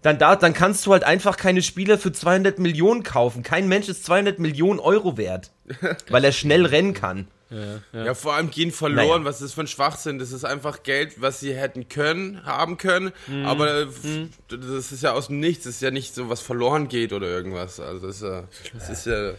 [0.01, 3.43] Dann, da, dann kannst du halt einfach keine Spieler für 200 Millionen kaufen.
[3.43, 5.51] Kein Mensch ist 200 Millionen Euro wert,
[6.09, 7.27] weil er schnell rennen kann.
[7.93, 9.07] Ja, vor allem gehen verloren.
[9.21, 9.25] Naja.
[9.25, 10.17] Was ist das für ein Schwachsinn?
[10.19, 13.11] Das ist einfach Geld, was sie hätten können, haben können.
[13.27, 13.45] Mhm.
[13.45, 13.87] Aber äh,
[14.49, 15.65] das ist ja aus dem Nichts.
[15.65, 17.79] Das ist ja nicht so, was verloren geht oder irgendwas.
[17.79, 18.43] Also das ist ja,
[18.73, 19.31] das ist ja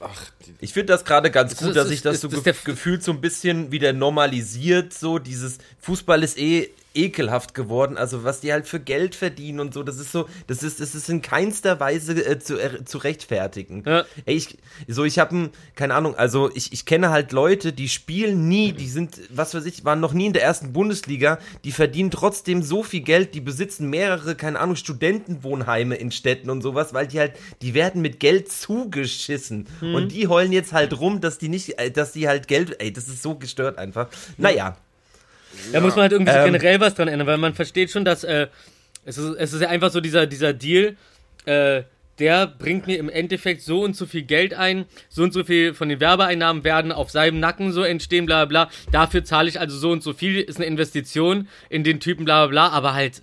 [0.00, 2.28] ach, die, Ich finde das gerade ganz ist- gut, dass ist- sich das ist- so
[2.28, 4.92] ist ge gefühlt so ein bisschen wieder normalisiert.
[4.92, 7.96] So dieses Fußball ist eh ekelhaft geworden.
[7.96, 10.94] Also was die halt für Geld verdienen und so, das ist so, das ist, das
[10.94, 13.84] ist in keinster Weise äh, zu, äh, zu rechtfertigen.
[13.86, 14.04] Ja.
[14.24, 18.48] Ey, ich, so ich habe, keine Ahnung, also ich, ich kenne halt Leute, die spielen
[18.48, 22.10] nie, die sind, was weiß ich, waren noch nie in der ersten Bundesliga, die verdienen
[22.10, 27.06] trotzdem so viel Geld, die besitzen mehrere, keine Ahnung, Studentenwohnheime in Städten und sowas, weil
[27.06, 31.48] die halt, die werden mit Geld zugeschissen und die heulen jetzt halt rum, dass die
[31.48, 34.08] nicht, äh, dass die halt Geld, ey, das ist so gestört einfach.
[34.36, 34.76] Naja.
[35.72, 36.44] Da muss man halt irgendwie so Ähm.
[36.46, 38.48] generell was dran ändern, weil man versteht schon, dass äh,
[39.04, 40.96] es, ist, es ist ja einfach so dieser, dieser Deal,
[41.46, 41.82] äh,
[42.18, 45.72] der bringt mir im Endeffekt so und so viel Geld ein, so und so viel
[45.72, 48.70] von den Werbeeinnahmen werden auf seinem Nacken so entstehen, bla bla bla.
[48.92, 52.46] Dafür zahle ich also so und so viel, ist eine Investition in den Typen, bla
[52.46, 53.22] bla bla, aber halt.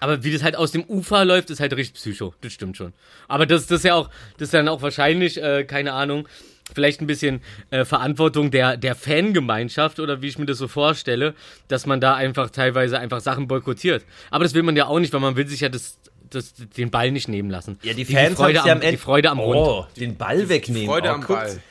[0.00, 2.32] Aber wie das halt aus dem Ufer läuft, ist halt richtig psycho.
[2.40, 2.92] Das stimmt schon.
[3.26, 6.28] Aber das, das ist ja auch, das ist dann auch wahrscheinlich, äh, keine Ahnung,
[6.74, 7.40] vielleicht ein bisschen
[7.70, 11.34] äh, Verantwortung der, der Fangemeinschaft oder wie ich mir das so vorstelle,
[11.68, 14.04] dass man da einfach teilweise einfach Sachen boykottiert.
[14.30, 15.98] Aber das will man ja auch nicht, weil man will sich ja das,
[16.30, 17.78] das, den Ball nicht nehmen lassen.
[17.82, 19.56] Ja, die Fans Freude, haben's ja am, am Ende- die Freude am Rund.
[19.56, 20.86] Oh, den Ball wegnehmen.
[20.88, 21.38] Freude oh, am guckt.
[21.40, 21.62] Ball.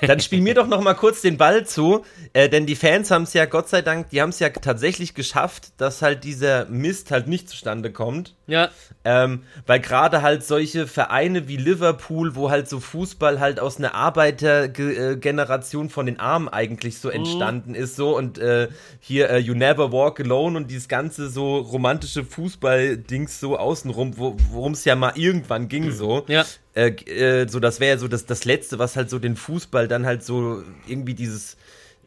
[0.00, 3.22] Dann spiel mir doch noch mal kurz den Ball zu, äh, denn die Fans haben
[3.22, 7.10] es ja, Gott sei Dank, die haben es ja tatsächlich geschafft, dass halt dieser Mist
[7.10, 8.34] halt nicht zustande kommt.
[8.48, 8.70] Ja,
[9.04, 13.94] Ähm, weil gerade halt solche Vereine wie Liverpool, wo halt so Fußball halt aus einer
[13.94, 18.68] Arbeitergeneration von den Armen eigentlich so entstanden ist, so und äh,
[19.00, 24.36] hier äh, You Never Walk Alone und dieses ganze so romantische Fußball-Dings so außenrum, wo,
[24.50, 26.24] worum es ja mal irgendwann ging, so.
[26.28, 26.44] ja.
[26.74, 29.88] Äh, äh, so, das wäre ja so das, das Letzte, was halt so den Fußball
[29.88, 31.56] dann halt so irgendwie dieses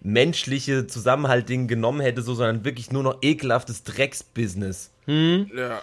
[0.02, 4.92] menschliche Zusammenhalt-Ding genommen hätte, so, sondern wirklich nur noch ekelhaftes Drecksbusiness.
[5.56, 5.82] Ja.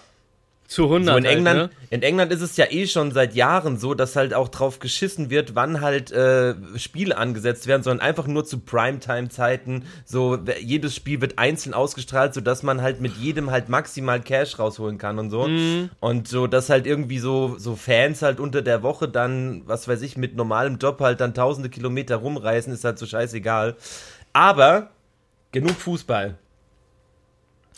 [0.68, 1.06] Zu 100.
[1.06, 1.70] So in halt, England, ne?
[1.90, 5.30] in England ist es ja eh schon seit Jahren so, dass halt auch drauf geschissen
[5.30, 9.84] wird, wann halt äh, Spiele angesetzt werden, sondern einfach nur zu Primetime-Zeiten.
[10.04, 14.58] So jedes Spiel wird einzeln ausgestrahlt, so dass man halt mit jedem halt maximal Cash
[14.58, 15.46] rausholen kann und so.
[15.46, 15.90] Mhm.
[16.00, 20.02] Und so, dass halt irgendwie so so Fans halt unter der Woche dann, was weiß
[20.02, 23.76] ich, mit normalem Job halt dann tausende Kilometer rumreisen, ist halt so scheißegal.
[24.32, 24.90] Aber
[25.52, 26.36] genug Fußball.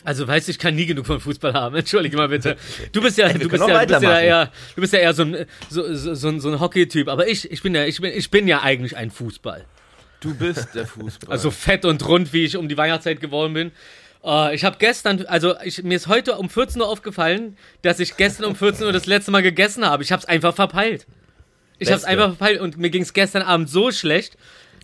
[0.03, 1.75] Also weißt du, ich kann nie genug von Fußball haben.
[1.75, 2.55] Entschuldige mal bitte.
[2.91, 4.99] Du bist ja, wir du können bist ja, du bist ja eher, du bist ja
[4.99, 7.07] eher so ein, so, so, so, ein- so ein Hockey-Typ.
[7.09, 9.65] Aber ich, ich bin ja, ich bin, ich bin ja eigentlich ein Fußball.
[10.21, 11.31] Du bist der Fußball.
[11.31, 13.71] Also fett und rund, wie ich um die Weihnachtszeit geworden bin.
[14.23, 18.15] Äh, ich habe gestern, also ich, mir ist heute um 14 Uhr aufgefallen, dass ich
[18.17, 20.03] gestern um 14 Uhr das letzte Mal gegessen habe.
[20.03, 21.07] Ich habe es einfach verpeilt.
[21.77, 24.37] Ich habe es einfach verpeilt und mir ging es gestern Abend so schlecht.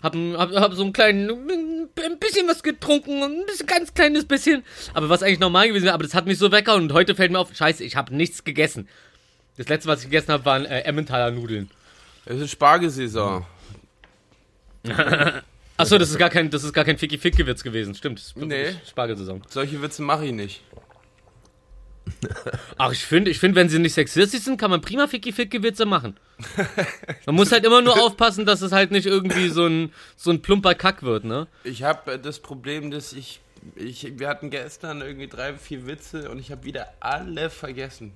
[0.05, 4.63] Hab, hab, hab so einen kleinen, ein bisschen was getrunken, ein bisschen, ganz kleines bisschen.
[4.93, 7.31] Aber was eigentlich normal gewesen wäre, aber das hat mich so weggehauen und heute fällt
[7.31, 8.87] mir auf, scheiße, ich habe nichts gegessen.
[9.57, 11.71] Das letzte, was ich gegessen habe, waren äh, Emmentaler Nudeln.
[12.25, 13.47] es ist Spargelsaison.
[15.77, 17.95] Achso, das ist gar kein, das ist gar kein Ficky-Fick-Gewürz gewesen.
[17.95, 18.75] Stimmt, Nee.
[18.87, 19.41] Spargelsaison.
[19.49, 20.61] Solche Witze mache ich nicht.
[22.77, 26.17] Ach, ich finde, ich finde, wenn sie nicht sexistisch sind, kann man prima Ficky-Fick-Gewürze machen.
[27.25, 30.41] Man muss halt immer nur aufpassen, dass es halt nicht irgendwie so ein, so ein
[30.41, 31.47] plumper Kack wird, ne?
[31.63, 33.39] Ich habe das Problem, dass ich,
[33.75, 34.19] ich.
[34.19, 38.13] Wir hatten gestern irgendwie drei, vier Witze und ich habe wieder alle vergessen.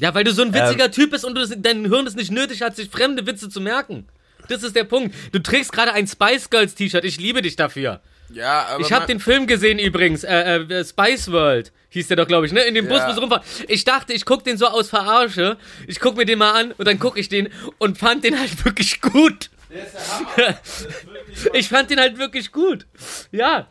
[0.00, 2.30] Ja, weil du so ein witziger Typ bist und du das, dein Hirn es nicht
[2.30, 4.06] nötig hat, sich fremde Witze zu merken.
[4.48, 5.14] Das ist der Punkt.
[5.32, 7.04] Du trägst gerade ein Spice Girls T-Shirt.
[7.04, 8.00] Ich liebe dich dafür.
[8.32, 8.84] Ja, aber.
[8.84, 10.24] Ich habe den Film gesehen übrigens.
[10.24, 12.60] Äh, äh, Spice World hieß der doch, glaube ich, ne?
[12.62, 13.12] In dem Bus, Ja.
[13.12, 13.42] sie rumfahren.
[13.68, 15.56] Ich dachte, ich guck den so aus Verarsche.
[15.88, 18.64] Ich guck mir den mal an und dann guck ich den und fand den halt
[18.64, 19.50] wirklich gut.
[21.52, 22.86] ich fand den halt wirklich gut.
[23.32, 23.66] Ja.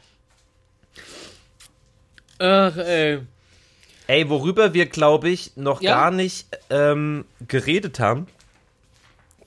[2.40, 3.20] Ach, ey.
[4.08, 5.96] Ey, worüber wir, glaube ich, noch Ja?
[5.96, 8.28] gar nicht ähm, geredet haben.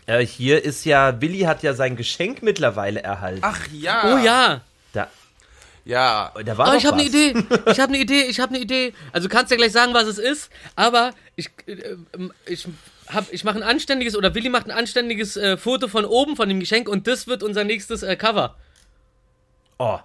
[0.07, 3.41] Äh, hier ist ja, Willi hat ja sein Geschenk mittlerweile erhalten.
[3.43, 4.15] Ach ja.
[4.15, 4.61] Oh ja.
[5.85, 6.33] Ja.
[6.45, 7.15] da war Oh, ich habe eine was.
[7.15, 7.35] Idee.
[7.73, 8.23] Ich habe eine Idee.
[8.23, 8.93] Ich habe eine Idee.
[9.13, 10.51] Also du kannst ja gleich sagen, was es ist.
[10.77, 12.67] Aber ich, äh, ähm, ich
[13.09, 16.49] hab, ich mache ein anständiges oder Willi macht ein anständiges äh, Foto von oben von
[16.49, 18.57] dem Geschenk und das wird unser nächstes äh, Cover.
[19.79, 19.99] Oh,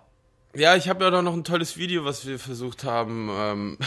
[0.58, 3.30] Ja, ich habe ja doch noch ein tolles Video, was wir versucht haben.
[3.32, 3.78] Ähm,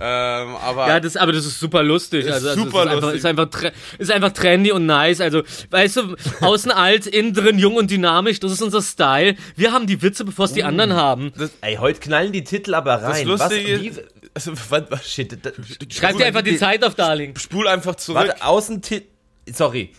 [0.00, 2.26] ähm, aber Ja, das, aber das ist super lustig.
[2.26, 3.18] Ist also, also super ist einfach, lustig.
[3.18, 5.20] ist, einfach ist einfach trendy und nice.
[5.20, 8.38] Also, weißt du, außen alt, innen drin jung und dynamisch.
[8.38, 9.34] Das ist unser Style.
[9.56, 11.32] Wir haben die Witze, bevor es die anderen haben.
[11.60, 13.26] ey, heute knallen die Titel aber das rein.
[13.26, 13.92] Lustige was, wie,
[14.32, 15.50] also, was, was, shit, da,
[15.90, 17.36] Schreib dir einfach die Zeit auf, Darling.
[17.36, 18.28] spul einfach zurück.
[18.28, 19.08] warte, außen Ti-
[19.52, 19.92] Sorry.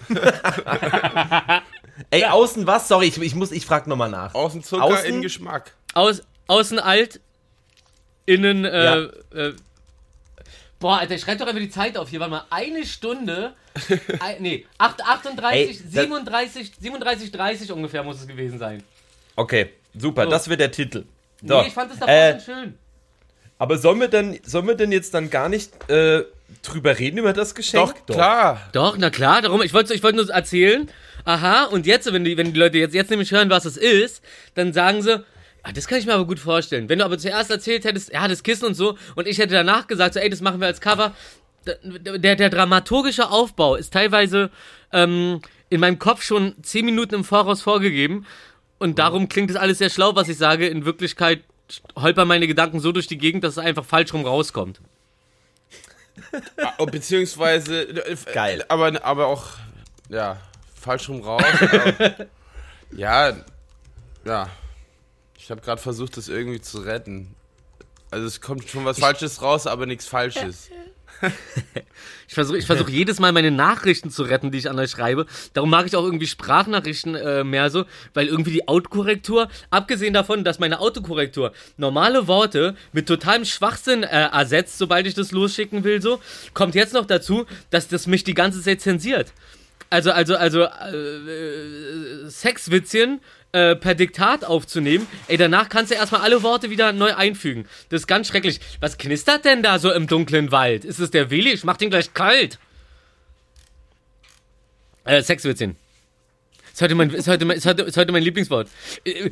[2.11, 2.87] Ey, außen was?
[2.87, 4.33] Sorry, ich, ich muss, ich frag nochmal nach.
[4.33, 5.73] Außen Zucker Außen- in Geschmack.
[5.93, 7.19] Aus, außen alt,
[8.25, 8.95] innen, äh, Ja.
[9.33, 9.53] äh,
[10.79, 12.19] Boah, Alter, schreib doch einfach die Zeit auf hier.
[12.19, 13.53] Warte mal, eine Stunde.
[14.19, 18.83] ein, nee, 8, 38, Ey, das- 37, 37, 30 ungefähr muss es gewesen sein.
[19.35, 20.29] Okay, Super, So.
[20.29, 21.05] das wird der Titel.
[21.41, 22.77] So, Nee, ich fand das davor äh, schon schön.
[23.57, 26.23] aber sollen wir, denn, sollen wir denn jetzt dann gar nicht äh,
[26.61, 27.93] drüber reden über das Geschenk?
[28.07, 28.61] Doch, klar.
[28.73, 30.89] Doch, na klar, darum, ich wollte ich wollte nur erzählen,
[31.25, 34.23] aha, und jetzt, wenn die, wenn die Leute jetzt, jetzt nämlich hören, was es ist,
[34.53, 35.23] dann sagen sie,
[35.63, 36.87] ah, das kann ich mir aber gut vorstellen.
[36.87, 39.87] Wenn du aber zuerst erzählt hättest, ja, das Kissen und so, und ich hätte danach
[39.87, 41.13] gesagt, so, ey, das machen wir als Cover,
[41.65, 44.51] der, der, der dramaturgische Aufbau ist teilweise
[44.93, 48.25] ähm, in meinem Kopf schon zehn Minuten im Voraus vorgegeben,
[48.77, 50.67] und darum klingt es alles sehr schlau, was ich sage.
[50.67, 51.43] In Wirklichkeit
[51.95, 54.81] holpern meine Gedanken so durch die Gegend, dass es einfach falsch rum rauskommt.
[56.57, 57.83] Ah, Beziehungsweise.
[57.83, 58.65] äh, Geil.
[58.67, 59.45] Aber, aber auch.
[60.09, 60.39] Ja,
[60.85, 61.43] falsch rum raus.
[62.91, 63.33] ja.
[64.25, 64.49] Ja.
[65.37, 67.35] Ich habe gerade versucht, das irgendwie zu retten.
[68.09, 70.71] Also es kommt schon was Falsches raus, aber nichts Falsches.
[72.27, 75.27] Ich versuche ich versuch jedes Mal meine Nachrichten zu retten, die ich an euch schreibe.
[75.53, 80.43] Darum mag ich auch irgendwie Sprachnachrichten äh, mehr so, weil irgendwie die Autokorrektur, abgesehen davon,
[80.43, 86.01] dass meine Autokorrektur normale Worte mit totalem Schwachsinn äh, ersetzt, sobald ich das losschicken will,
[86.01, 86.19] so,
[86.53, 89.31] kommt jetzt noch dazu, dass das mich die ganze Zeit zensiert.
[89.89, 93.21] Also, also, also, äh, äh, Sexwitzchen
[93.51, 95.07] äh, per Diktat aufzunehmen.
[95.27, 97.65] Ey, danach kannst du erstmal alle Worte wieder neu einfügen.
[97.89, 98.59] Das ist ganz schrecklich.
[98.81, 100.83] Was knistert denn da so im dunklen Wald?
[100.85, 101.51] Ist es der Willi?
[101.51, 102.59] Ich mach den gleich kalt.
[105.05, 105.75] Äh, Sexwitzchen.
[106.73, 108.67] Ist heute mein, ist heute mein, ist heute, ist heute mein Lieblingswort.
[109.05, 109.29] Äh,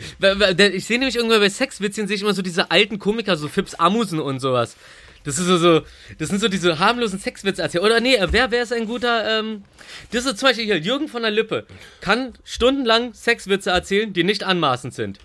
[0.53, 3.47] der- Ich sehe nämlich irgendwann bei Sexwitzchen sehe ich immer so diese alten Komiker, so
[3.49, 4.77] Fips Amusen und sowas.
[5.23, 5.81] Das ist so, so
[6.19, 7.83] das sind so diese harmlosen Sexwitze erzählen.
[7.83, 9.63] Oder nee, äh, wer, wer ist ein guter, ähm,
[10.11, 11.65] das ist zum Beispiel hier, Jürgen von der Lippe
[12.01, 15.19] kann stundenlang Sexwitze erzählen, die nicht anmaßend sind.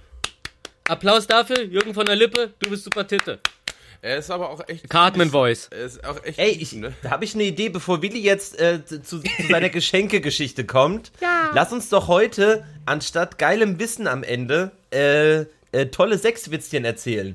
[0.89, 3.41] Applaus dafür, Jürgen von der Lippe, du bist super Titte.
[4.01, 4.89] Er ist aber auch echt.
[4.89, 5.69] Cartman Voice.
[5.73, 6.39] Er ist auch echt.
[6.39, 6.95] Ey, ich, ne?
[7.03, 9.21] da habe ich eine Idee, bevor Willi jetzt äh, zu, zu
[9.51, 11.11] seiner Geschenkegeschichte kommt.
[11.53, 17.35] Lass uns doch heute, anstatt geilem Wissen am Ende, äh, äh, tolle Sexwitzchen erzählen.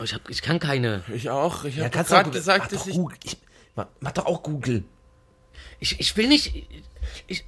[0.00, 1.02] Oh, ich, hab, ich kann keine.
[1.12, 1.64] Ich auch.
[1.64, 2.94] Ich habe kannst gerade gesagt, mach dass doch ich.
[2.94, 3.18] Google.
[3.24, 3.36] ich
[3.74, 4.84] mach, doch auch Google.
[5.80, 6.54] Ich, ich will nicht.
[7.26, 7.44] Ich,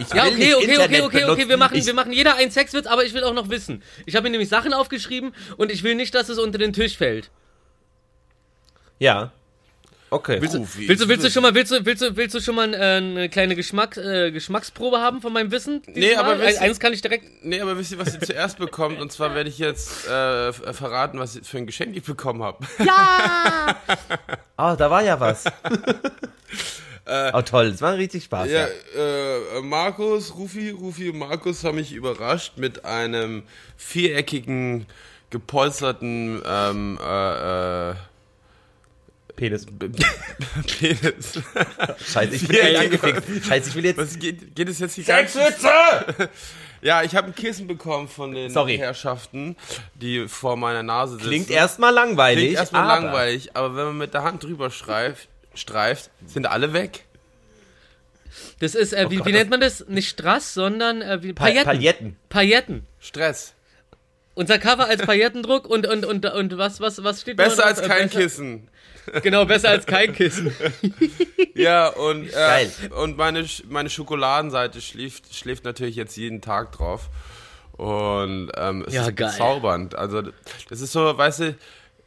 [0.00, 1.20] Ich Ja, okay, okay, okay, Internet okay, okay.
[1.20, 1.48] benutzen.
[1.48, 3.82] Wir machen, ich, wir machen jeder einen Sexwitz, aber ich will auch noch wissen.
[4.06, 6.96] Ich habe mir nämlich Sachen aufgeschrieben und ich will nicht, dass es unter den Tisch
[6.96, 7.30] fällt.
[8.98, 9.32] Ja.
[10.12, 10.42] Okay.
[10.42, 12.40] Willst, du, Oh, willst, du, willst du schon mal, willst du, willst du, willst du
[12.40, 15.80] schon mal äh, eine kleine Geschmack, äh, Geschmacksprobe haben von meinem Wissen?
[15.86, 17.24] Nee, aber wisst Ein- ihr- eins kann ich direkt.
[17.44, 19.00] Nee, aber wisst ihr, was ihr zuerst bekommt?
[19.00, 22.58] Und zwar werde ich jetzt äh, f- verraten, was für ein Geschenk ich bekommen habe.
[24.56, 25.44] Ah, da war ja was.
[27.32, 27.70] oh, toll.
[27.72, 28.48] Das war richtig Spaß.
[28.50, 29.58] Ja, Ja.
[29.58, 33.42] äh, Markus, Rufi, Rufi und Markus haben mich überrascht mit einem
[33.76, 34.86] viereckigen,
[35.30, 37.94] gepolsterten ähm, äh, äh,
[39.36, 39.66] Penis.
[40.78, 41.40] Penis.
[42.06, 43.46] Scheiße, ich bin Ja, angefixt.
[43.46, 43.98] Scheiße, ich will jetzt.
[43.98, 46.28] Was geht, geht es jetzt ganze Sexwitze!
[46.82, 48.76] Ja, ich habe ein Kissen bekommen von den Sorry.
[48.76, 49.54] Herrschaften,
[49.94, 51.28] die vor meiner Nase sitzen.
[51.28, 52.42] Klingt erstmal langweilig.
[52.42, 56.72] Klingt erstmal aber langweilig, aber wenn man mit der Hand drüber streift, streift sind alle
[56.72, 57.04] weg.
[58.58, 59.86] Das ist, äh, wie, Gott, wie nennt man das?
[59.86, 61.64] Nicht Strass, sondern äh, wie, Pa Pailletten.
[61.66, 62.16] Pailletten.
[62.28, 62.86] Pailletten.
[62.98, 63.54] Stress.
[64.34, 67.80] Unser Cover als Paillettendruck und, und, und, und was, was, was steht da Besser als
[67.80, 68.68] Äh, kein besser- Kissen.
[69.22, 70.54] Genau, besser als kein Kissen.
[71.54, 72.72] Ja, und, äh, Geil.
[72.96, 77.10] und meine, meine Schokoladenseite schläft, schläft natürlich jetzt jeden Tag drauf.
[77.72, 79.28] Und ähm, es Ja, ist geil.
[79.30, 79.94] bezaubernd.
[79.94, 80.22] Also,
[80.70, 81.56] das ist so, weißt du,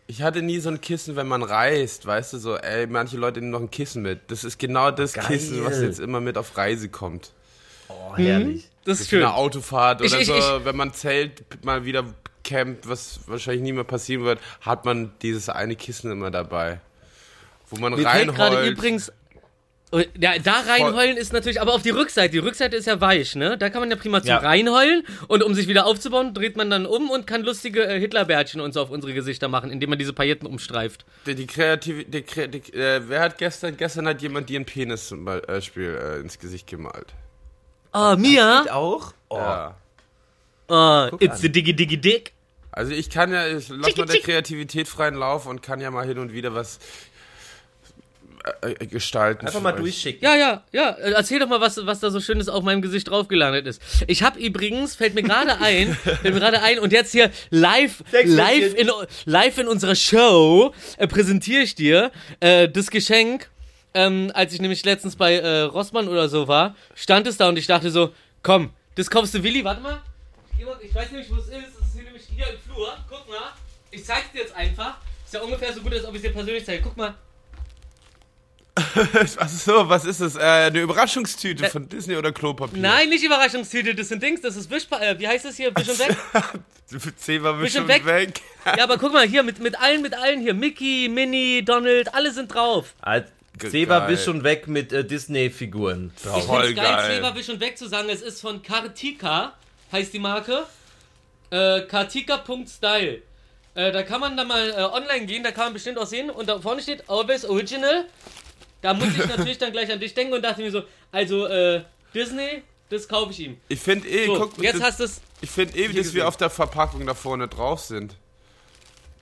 [0.07, 3.39] ich hatte nie so ein Kissen, wenn man reist, weißt du, so, ey, manche Leute
[3.39, 4.31] nehmen noch ein Kissen mit.
[4.31, 5.25] Das ist genau das Geil.
[5.27, 7.31] Kissen, was jetzt immer mit auf Reise kommt.
[7.89, 8.69] Oh, herrlich.
[8.85, 9.23] Das ist schön.
[9.23, 12.05] eine Autofahrt Ich- oder ich- so, ich- wenn man Zelt mal wieder
[12.43, 16.79] campt, was wahrscheinlich nie mehr passieren wird, hat man dieses eine Kissen immer dabei.
[17.69, 19.11] Wo man Mir fällt gerade übrigens.
[19.91, 22.31] Oh, Ja, da reinheulen ist natürlich, aber auf die Rückseite.
[22.31, 23.57] Die Rückseite ist ja weich, ne?
[23.57, 24.37] Da kann man ja prima zum Ja.
[24.39, 28.61] Reinheulen und um sich wieder aufzubauen, dreht man dann um und kann lustige äh, Hitlerbärtchen
[28.61, 31.05] und so auf unsere Gesichter machen, indem man diese Pailletten umstreift.
[31.27, 35.95] Die, die Kreativität, äh, wer hat gestern, gestern hat jemand dir einen Penis zum Beispiel
[35.95, 37.13] äh, ins Gesicht gemalt.
[37.95, 38.63] Oh, Mia?
[38.63, 39.13] Geht auch?
[39.29, 39.37] Oh.
[39.37, 39.75] Ja.
[40.67, 41.41] Oh, Guck it's an.
[41.41, 42.33] the diggy diggy dick.
[42.71, 46.05] Also ich kann ja, ich lass mal der Kreativität freien Lauf und kann ja mal
[46.05, 46.79] hin und wieder was
[48.61, 49.47] äh, äh, gestalten.
[49.47, 49.79] Einfach mal euch.
[49.79, 50.21] durchschicken.
[50.21, 50.89] Ja, ja, ja.
[50.91, 53.81] Äh, Erzähl doch mal, was, was da so Schönes auf meinem Gesicht drauf gelandet ist.
[54.07, 58.03] Ich habe übrigens, fällt mir gerade ein, fällt mir gerade ein, und jetzt hier live,
[58.11, 58.91] live in,
[59.25, 63.49] live in unserer Show äh, präsentiere ich dir äh, das Geschenk.
[63.95, 67.57] Ähm, als ich nämlich letztens bei äh, Rossmann oder so war, stand es da und
[67.57, 70.01] ich dachte so, komm, das kaufst du Willi, warte mal.
[70.51, 71.53] Ich, geh mal, ich weiß nämlich, wo es ist.
[71.53, 72.93] Es ist hier nämlich hier im Flur.
[73.09, 73.53] Guck mal.
[73.91, 74.97] Ich zeig's dir jetzt einfach.
[75.23, 76.83] Ist ja ungefähr so gut, als ob ich es dir persönlich zeige.
[76.83, 77.15] Guck mal.
[79.37, 80.35] Achso, was ist das?
[80.35, 82.81] Äh, eine Überraschungstüte von Disney oder Klopapier?
[82.81, 85.73] Nein, nicht Überraschungstüte, das sind Dings, das ist Wischpa äh, wie heißt das hier?
[85.73, 86.17] Wisch und weg?
[86.33, 88.05] War Bisschen bestimmt weg.
[88.05, 88.41] weg.
[88.77, 90.53] Ja, aber guck mal, hier, mit, mit allen, mit allen hier.
[90.53, 92.95] Mickey, Minnie, Donald, alle sind drauf.
[92.99, 94.09] Als Ge- Zebra geil.
[94.17, 96.11] wisch und weg mit äh, Disney-Figuren.
[96.15, 97.15] Ich Voll find's geil, geil.
[97.15, 99.53] Zebra Wisch und weg zu sagen, es ist von Kartika,
[99.91, 100.65] heißt die Marke.
[101.51, 103.21] Äh, Kartika.style.
[103.75, 106.29] Äh, da kann man dann mal äh, online gehen, da kann man bestimmt auch sehen.
[106.29, 108.05] Und da vorne steht Always Original.
[108.81, 111.81] Da muss ich natürlich dann gleich an dich denken und dachte mir so, also äh,
[112.13, 113.57] Disney, das kaufe ich ihm.
[113.67, 115.21] Ich finde eh, So, guck, jetzt das, hast du es.
[115.41, 116.15] ich finde eh, dass gesehen.
[116.15, 118.15] wir auf der Verpackung da vorne drauf sind.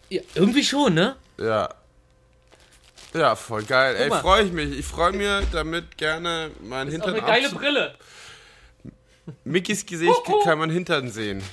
[0.09, 1.15] Ja, irgendwie schon, ne?
[1.39, 1.69] Ja.
[3.13, 3.95] Ja, voll geil.
[3.97, 4.21] Ey, mal.
[4.21, 4.77] freue ich mich.
[4.77, 7.95] Ich freue mir damit gerne mein Ist auch Hintern eine geile Brille.
[9.43, 10.43] Mickys Gesicht Oh, oh.
[10.43, 11.43] kann man Hintern sehen.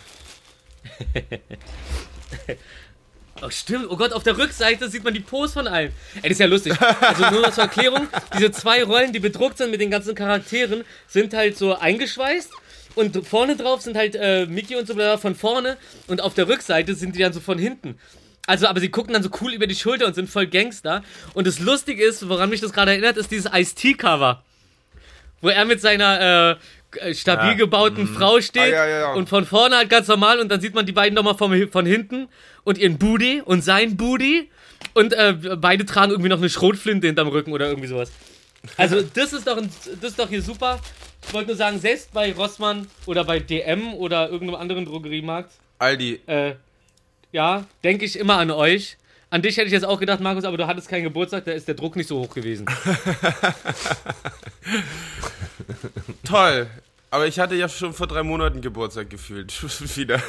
[3.43, 3.87] Oh, stimmt.
[3.89, 5.93] Oh Gott, auf der Rückseite sieht man die Pose von allen.
[6.17, 6.75] Ey, das ist ja lustig.
[7.01, 8.07] Also nur zur Erklärung,
[8.37, 12.51] diese zwei Rollen, die bedruckt sind mit den ganzen Charakteren, sind halt so eingeschweißt.
[12.97, 15.79] Und vorne drauf sind halt äh, Mickey und so bla, von vorne.
[16.07, 17.99] Und auf der Rückseite sind die dann so von hinten.
[18.47, 21.03] Also, aber sie gucken dann so cool über die Schulter und sind voll Gangster.
[21.35, 24.43] Und das Lustige ist, woran mich das gerade erinnert, ist dieses Ice-T-Cover.
[25.41, 26.59] Wo er mit seiner
[27.01, 27.55] äh, stabil Ja.
[27.55, 29.13] gebauten Frau steht Ah, ja, ja, ja.
[29.15, 31.87] und von vorne halt ganz normal und dann sieht man die beiden nochmal von, von
[31.87, 32.29] hinten
[32.65, 34.51] und ihren Booty und sein Booty
[34.95, 38.11] und äh, beide tragen irgendwie noch eine Schrotflinte hinterm Rücken oder irgendwie sowas.
[38.77, 39.71] Also das ist doch, ein,
[40.01, 40.81] das ist doch hier super.
[41.27, 46.21] Ich wollte nur sagen, selbst bei Rossmann oder bei DM oder irgendeinem anderen Drogeriemarkt, Aldi,
[46.27, 46.55] äh,
[47.33, 48.97] ja, denke ich immer an euch.
[49.31, 51.69] An dich hätte ich jetzt auch gedacht, Markus, aber du hattest keinen Geburtstag, da ist
[51.69, 52.67] der Druck nicht so hoch gewesen.
[56.25, 56.67] toll.
[57.13, 59.53] Aber ich hatte ja schon vor drei Monaten Geburtstag gefühlt.
[59.97, 60.23] Wieder.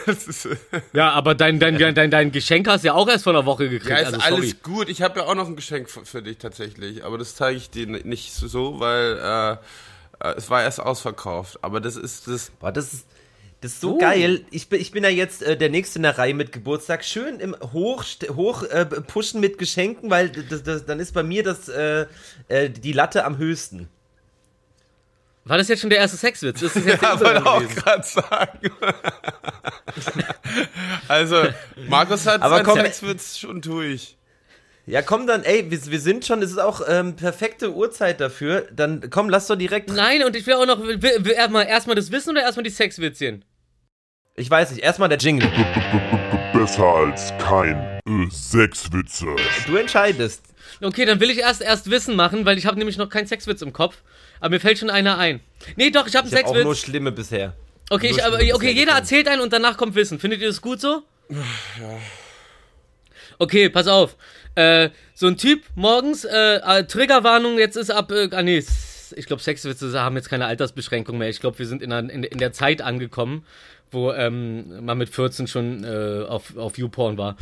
[0.94, 3.46] Ja, aber dein, dein, dein, dein, dein Geschenk hast du ja auch erst vor einer
[3.46, 3.92] Woche gekriegt.
[3.92, 4.34] ja, ist also, sorry.
[4.34, 4.90] alles gut.
[4.90, 7.04] Ich habe ja auch noch ein Geschenk für, für dich tatsächlich.
[7.04, 11.64] Aber das zeige ich dir nicht so, weil äh, äh, es war erst ausverkauft.
[11.64, 12.52] Aber das ist das.
[12.60, 13.08] Boah, das ist,
[13.62, 13.98] das ist so Oh.
[14.00, 14.42] geil.
[14.52, 17.04] Ich bin, ich bin ja jetzt äh, der Nächste in der Reihe mit Geburtstag.
[17.06, 18.04] Schön im Hoch,
[18.36, 22.06] hoch äh, pushen mit Geschenken, weil das, das, dann ist bei mir das, äh,
[22.48, 23.88] äh, die Latte am höchsten.
[25.44, 26.62] War das jetzt schon der erste Sexwitz?
[26.62, 28.60] Ist das jetzt Ja, wollte auch gerade sagen.
[31.08, 31.44] also,
[31.88, 34.18] Markus hat Aber komm- Sexwitz schon durch.
[34.88, 38.68] Ja, komm dann, ey, wir, wir sind schon, es ist auch ähm, perfekte Uhrzeit dafür.
[38.72, 39.90] Dann komm, lass doch direkt.
[39.92, 42.72] Nein, und ich will auch noch will, will erstmal, erstmal das Wissen oder erstmal die
[42.72, 43.46] Sexwitzchen?
[44.42, 45.48] Ich weiß nicht, erstmal der Jingle.
[46.52, 47.76] Besser als kein
[48.08, 49.28] äh, Sexwitze.
[49.68, 50.44] Du entscheidest.
[50.82, 53.62] Okay, dann will ich erst erst Wissen machen, weil ich habe nämlich noch keinen Sexwitz
[53.62, 53.98] im Kopf.
[54.40, 55.42] Aber mir fällt schon einer ein.
[55.76, 56.90] Nee, doch, ich habe einen Ich habe auch nur Sexwitz.
[56.90, 57.54] schlimme bisher.
[57.92, 60.18] Okay, ich, aber, okay, bisher jeder erzählt einen und danach kommt Wissen.
[60.20, 61.04] Findet ihr das gut so?
[61.30, 61.38] Ja.
[63.38, 64.16] Okay, pass auf.
[64.56, 68.64] Äh, so ein Typ morgens, äh, äh, Triggerwarnung, jetzt ist ab, äh, ah nee,
[69.16, 71.30] ich glaube Sexwitze haben jetzt keine Altersbeschränkung mehr.
[71.30, 73.46] Ich glaube, wir sind in, in, in der Zeit angekommen,
[73.92, 77.36] wo ähm, man mit 14 schon äh, auf, auf YouPorn war.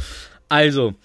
[0.50, 0.95] Also,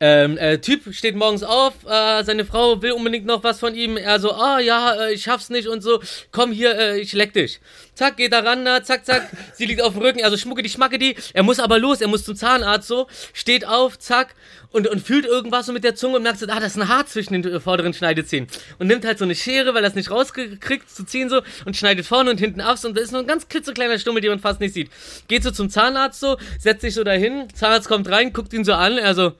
[0.00, 3.96] ähm, äh, Typ steht morgens auf, äh, seine Frau will unbedingt noch was von ihm.
[3.96, 6.00] Er so, ah ja, äh, ich schaff's nicht und so.
[6.30, 7.60] Komm hier, äh, ich leck dich.
[7.94, 9.28] Zack, geht er ran, na, zack, zack.
[9.54, 11.16] Sie liegt auf dem Rücken, also schmucke die, schmacke die.
[11.34, 13.08] Er muss aber los, er muss zum Zahnarzt so.
[13.32, 14.34] Steht auf, zack,
[14.70, 16.88] und, und fühlt irgendwas so mit der Zunge und merkt so, ah, das ist ein
[16.88, 18.48] Haar zwischen den äh, vorderen Schneidezähnen.
[18.78, 21.76] Und nimmt halt so eine Schere, weil er es nicht rausgekriegt zu ziehen so und
[21.76, 22.78] schneidet vorne und hinten ab.
[22.84, 24.90] Und da ist nur ein ganz klitzekleiner Stummel, den man fast nicht sieht.
[25.26, 27.48] Geht so zum Zahnarzt so, setzt sich so dahin.
[27.54, 29.32] Zahnarzt kommt rein, guckt ihn so an, er so,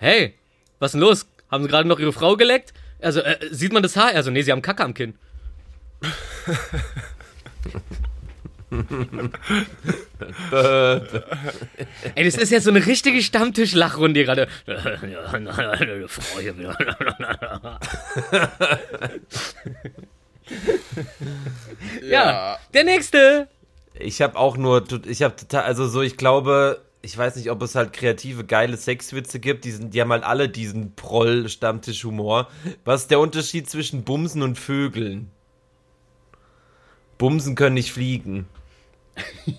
[0.00, 0.34] hey,
[0.78, 1.26] was denn los?
[1.50, 2.72] Haben Sie gerade noch Ihre Frau geleckt?
[3.00, 4.14] Also, äh, sieht man das Haar?
[4.14, 5.14] Also, nee, Sie haben Kacke am Kinn.
[12.14, 14.48] Ey, das ist ja so eine richtige Stammtisch-Lachrunde gerade.
[22.02, 23.48] Ja, der nächste.
[23.94, 27.62] Ich habe auch nur, ich habe total, also so, ich glaube, ich weiß nicht, ob
[27.62, 29.64] es halt kreative, geile Sexwitze gibt.
[29.64, 32.48] Die, sind, die haben halt alle diesen Proll-Stammtisch-Humor.
[32.84, 35.30] Was ist der Unterschied zwischen Bumsen und Vögeln?
[37.18, 38.46] Bumsen können nicht fliegen.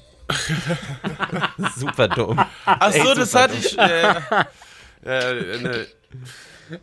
[1.76, 2.40] Super dumm.
[2.66, 3.78] Ach so, Ey, das hatte ich.
[3.78, 4.14] Äh,
[5.04, 5.88] äh, ne,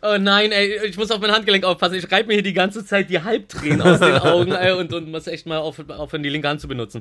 [0.03, 1.95] Oh nein, ey, ich muss auf mein Handgelenk aufpassen.
[1.95, 5.11] Ich reibe mir hier die ganze Zeit die Halbtränen aus den Augen ey, und, und
[5.11, 7.01] muss echt mal auf, aufhören, die linke Hand zu benutzen.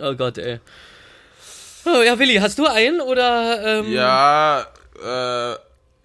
[0.00, 0.58] Oh Gott, ey.
[1.86, 3.80] Oh, ja, Willi, hast du einen oder?
[3.80, 4.66] Ähm, ja,
[5.02, 5.56] äh,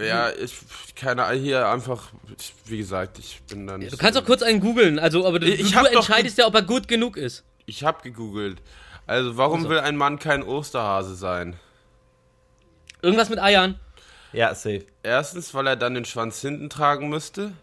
[0.05, 0.55] ja, ich,
[0.95, 3.91] keine Ahnung, hier einfach, ich, wie gesagt, ich bin da nicht.
[3.91, 6.61] Du kannst auch kurz einen googeln, also, aber du, Ich du entscheidest ja, ob er
[6.61, 7.43] gut genug ist.
[7.65, 8.61] Ich hab gegoogelt.
[9.07, 9.69] Also, warum Also.
[9.69, 11.55] will ein Mann kein Osterhase sein?
[13.01, 13.79] Irgendwas mit Eiern.
[14.33, 14.85] Ja, safe.
[15.03, 17.53] Erstens, weil er dann den Schwanz hinten tragen müsste.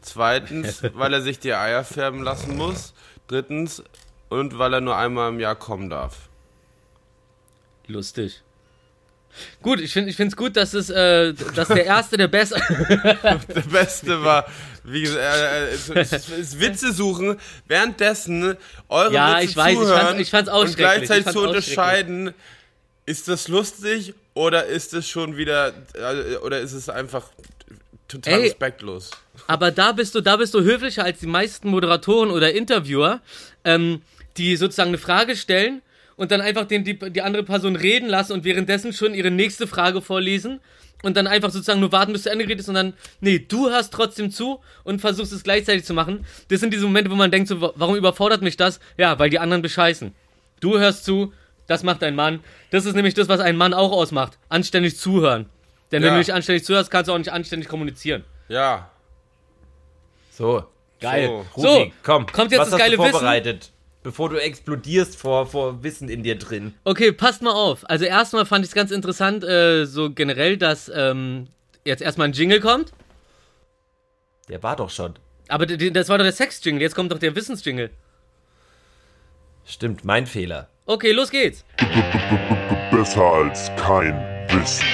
[0.00, 2.94] Zweitens, weil er sich die Eier färben lassen muss.
[3.28, 3.82] Drittens,
[4.28, 6.28] und weil er nur einmal im Jahr kommen darf.
[7.86, 8.42] Lustig.
[9.62, 12.54] Gut, ich finde es gut, dass es, äh, dass der erste der beste.
[13.48, 14.46] Der Beste war,
[14.84, 18.56] wie gesagt, äh, äh, es, es, es Witze suchen, währenddessen
[18.88, 21.40] eure Ja, Witze ich weiß, ich zuhören fand's- ich fand's auch und gleichzeitig ich zu
[21.40, 22.32] unterscheiden,
[23.06, 27.24] ist das lustig oder ist es schon wieder, äh, oder ist es einfach
[28.06, 28.40] total Ey.
[28.42, 29.10] respektlos?
[29.48, 33.20] Aber da bist du, da bist du höflicher als die meisten Moderatoren oder Interviewer,
[33.64, 34.02] ähm,
[34.36, 35.82] die sozusagen eine Frage stellen
[36.16, 39.66] und dann einfach den, die, die andere Person reden lassen und währenddessen schon ihre nächste
[39.66, 40.60] Frage vorlesen
[41.02, 43.68] und dann einfach sozusagen nur warten, bis zu Ende geredet ist und dann, nee, du
[43.68, 46.24] hörst trotzdem zu und versuchst es gleichzeitig zu machen.
[46.48, 48.80] Das sind diese Momente, wo man denkt, so, wa- warum überfordert mich das?
[48.96, 50.14] Ja, weil die anderen bescheißen.
[50.60, 51.32] Du hörst zu,
[51.66, 52.40] das macht ein Mann.
[52.70, 54.38] Das ist nämlich das, was einen Mann auch ausmacht.
[54.48, 55.46] Anständig zuhören.
[55.92, 56.14] Denn wenn Ja.
[56.14, 58.24] du nicht anständig zuhörst, kannst du auch nicht anständig kommunizieren.
[58.48, 58.90] Ja.
[60.30, 60.64] So,
[61.00, 61.44] Geil.
[61.54, 61.62] So.
[61.62, 62.26] So, Rufi, komm.
[62.26, 63.73] kommt jetzt was das hast geile du Wissen.
[64.04, 66.74] Bevor du explodierst vor, vor Wissen in dir drin.
[66.84, 67.88] Okay, passt mal auf.
[67.88, 71.48] Also erstmal fand ich es ganz interessant, äh, so generell, dass ähm,
[71.86, 72.92] jetzt erstmal ein Jingle kommt.
[74.50, 75.14] Der war doch schon.
[75.48, 77.88] Aber das war doch der Sex-Jingle, jetzt kommt doch der Wissens-Jingle.
[79.64, 80.68] Stimmt, mein Fehler.
[80.84, 81.64] Okay, los geht's.
[82.90, 84.14] Besser als kein
[84.50, 84.84] Wissen.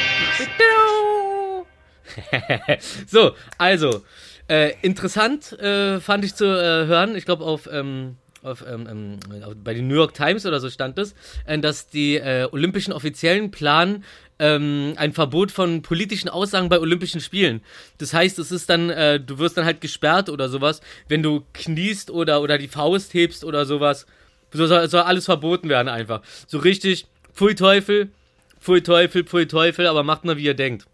[3.09, 4.05] So, also,
[4.49, 9.43] äh, interessant äh, fand ich zu äh, hören, ich glaube auf, ähm, auf, ähm, ähm,
[9.43, 11.15] auf, bei den New York Times oder so stand es,
[11.47, 14.05] äh, dass die äh, olympischen Offiziellen planen
[14.39, 17.61] ähm, ein Verbot von politischen Aussagen bei Olympischen Spielen.
[17.99, 21.45] Das heißt, es ist dann, äh, du wirst dann halt gesperrt oder sowas, wenn du
[21.53, 24.07] kniest oder, oder die Faust hebst oder sowas.
[24.53, 26.23] So soll, soll alles verboten werden einfach.
[26.47, 28.11] So richtig, pfui Teufel,
[28.59, 30.87] pfui Teufel, pfui Teufel, aber macht mal, wie ihr denkt.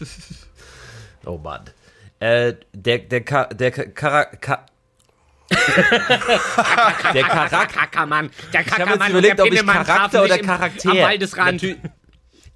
[1.28, 1.64] Oh Mann.
[2.20, 4.66] Äh, der, der, Ka, der Ka,
[5.50, 7.66] Kara, Ka, der Charakter.
[7.66, 10.90] Kackermann, der Ich habe überlegt, ob ich Charakter oder Charakter.
[10.90, 11.52] Am Waldesrand.
[11.62, 11.76] Natürlich-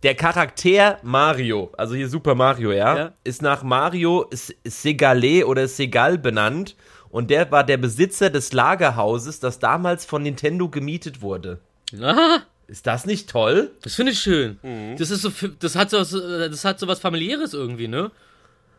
[0.03, 3.13] Der Charakter Mario, also hier Super Mario, ja, Ja.
[3.23, 4.29] ist nach Mario
[4.65, 6.75] Segale oder Segal benannt.
[7.11, 11.59] Und der war der Besitzer des Lagerhauses, das damals von Nintendo gemietet wurde.
[12.01, 12.39] Ah,
[12.69, 13.73] Ist das nicht toll?
[13.83, 14.59] das finde ich schön.
[14.97, 18.13] Das ist so, das hat so, was, äh, das hat so was familiäres irgendwie, ne?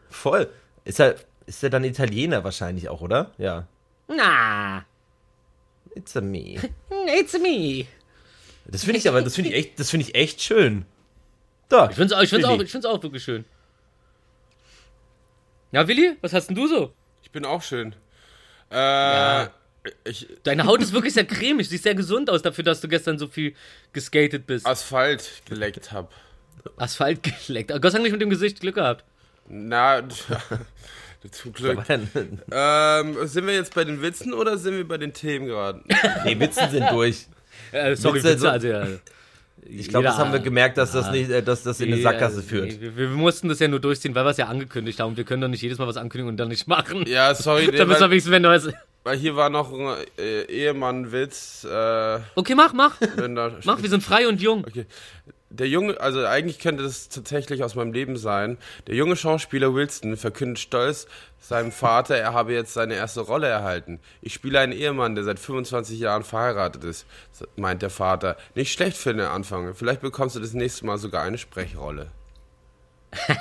[0.10, 0.50] Voll.
[0.86, 3.32] Ist er, ist er dann Italiener wahrscheinlich auch, oder?
[3.38, 3.68] Ja.
[4.16, 4.86] Na,
[5.96, 6.58] It's a me.
[7.08, 7.86] it's me.
[8.66, 10.86] Das finde ich aber, das finde ich echt, das finde ich echt schön.
[11.68, 11.90] Da.
[11.90, 13.46] Ich finde es ich find's auch, ich find's auch wirklich schön.
[15.72, 16.94] Ja, Willi, was hast denn du so?
[17.24, 17.96] Ich bin auch schön.
[18.70, 19.48] Äh,
[20.04, 23.18] ich, Deine Haut ist wirklich sehr cremig, sieht sehr gesund aus dafür, dass du gestern
[23.18, 23.56] so viel
[23.94, 24.66] geskatet bist.
[24.66, 26.14] Asphalt geleckt hab.
[26.78, 27.72] Asphalt geleckt.
[27.72, 29.04] Aber Gott sei Dank nicht mit dem Gesicht Glück gehabt.
[29.48, 30.04] Na,
[31.32, 31.80] zum Glück.
[32.52, 35.82] Ähm, sind wir jetzt bei den Witzen oder sind wir bei den Themen gerade?
[36.26, 37.28] nee, Witzen sind durch.
[37.74, 38.86] Äh, sorry, Witze, Witze, also ja.
[39.64, 42.42] Ich glaube, das haben wir gemerkt, dass das nicht, äh, dass das in eine Sackgasse
[42.42, 42.82] führt.
[42.82, 45.16] Wir, wir mussten das ja nur durchziehen, weil wir es ja angekündigt haben.
[45.16, 47.06] Wir können doch nicht jedes Mal was ankündigen und dann nicht machen.
[47.08, 48.70] Ja, sorry, da nee, müssen wir weil, wenigstens, wenn du was.
[49.04, 51.66] weil hier war noch ein äh, Ehemann-Witz.
[51.70, 52.96] Äh, Okay, mach, mach.
[53.16, 54.66] wenn da Mach, wir sind frei und jung.
[54.68, 54.86] Okay.
[55.54, 58.58] Der junge, also eigentlich könnte das tatsächlich aus meinem Leben sein.
[58.88, 61.08] Der junge Schauspieler Wilson verkündet stolz
[61.42, 64.00] seinem Vater, er habe jetzt seine erste Rolle erhalten.
[64.22, 67.06] Ich spiele einen Ehemann, der seit 25 Jahren verheiratet ist,
[67.58, 68.38] meint der Vater.
[68.56, 69.74] Nicht schlecht für den Anfang.
[69.76, 72.08] Vielleicht bekommst du das nächste Mal sogar eine Sprechrolle.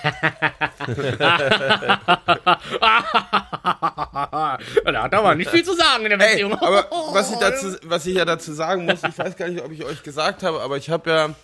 [4.85, 6.55] Da hat aber nicht viel zu sagen in der Ey, Beziehung.
[6.55, 9.71] aber was ich, dazu, was ich ja dazu sagen muss, ich weiß gar nicht, ob
[9.71, 11.35] ich euch gesagt habe, aber ich habe ja,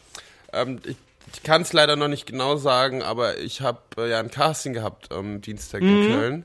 [0.56, 0.96] ähm, ich,
[1.34, 4.72] ich kann es leider noch nicht genau sagen, aber ich habe äh, ja ein Casting
[4.72, 6.02] gehabt am Dienstag Mhm.
[6.02, 6.44] in Köln,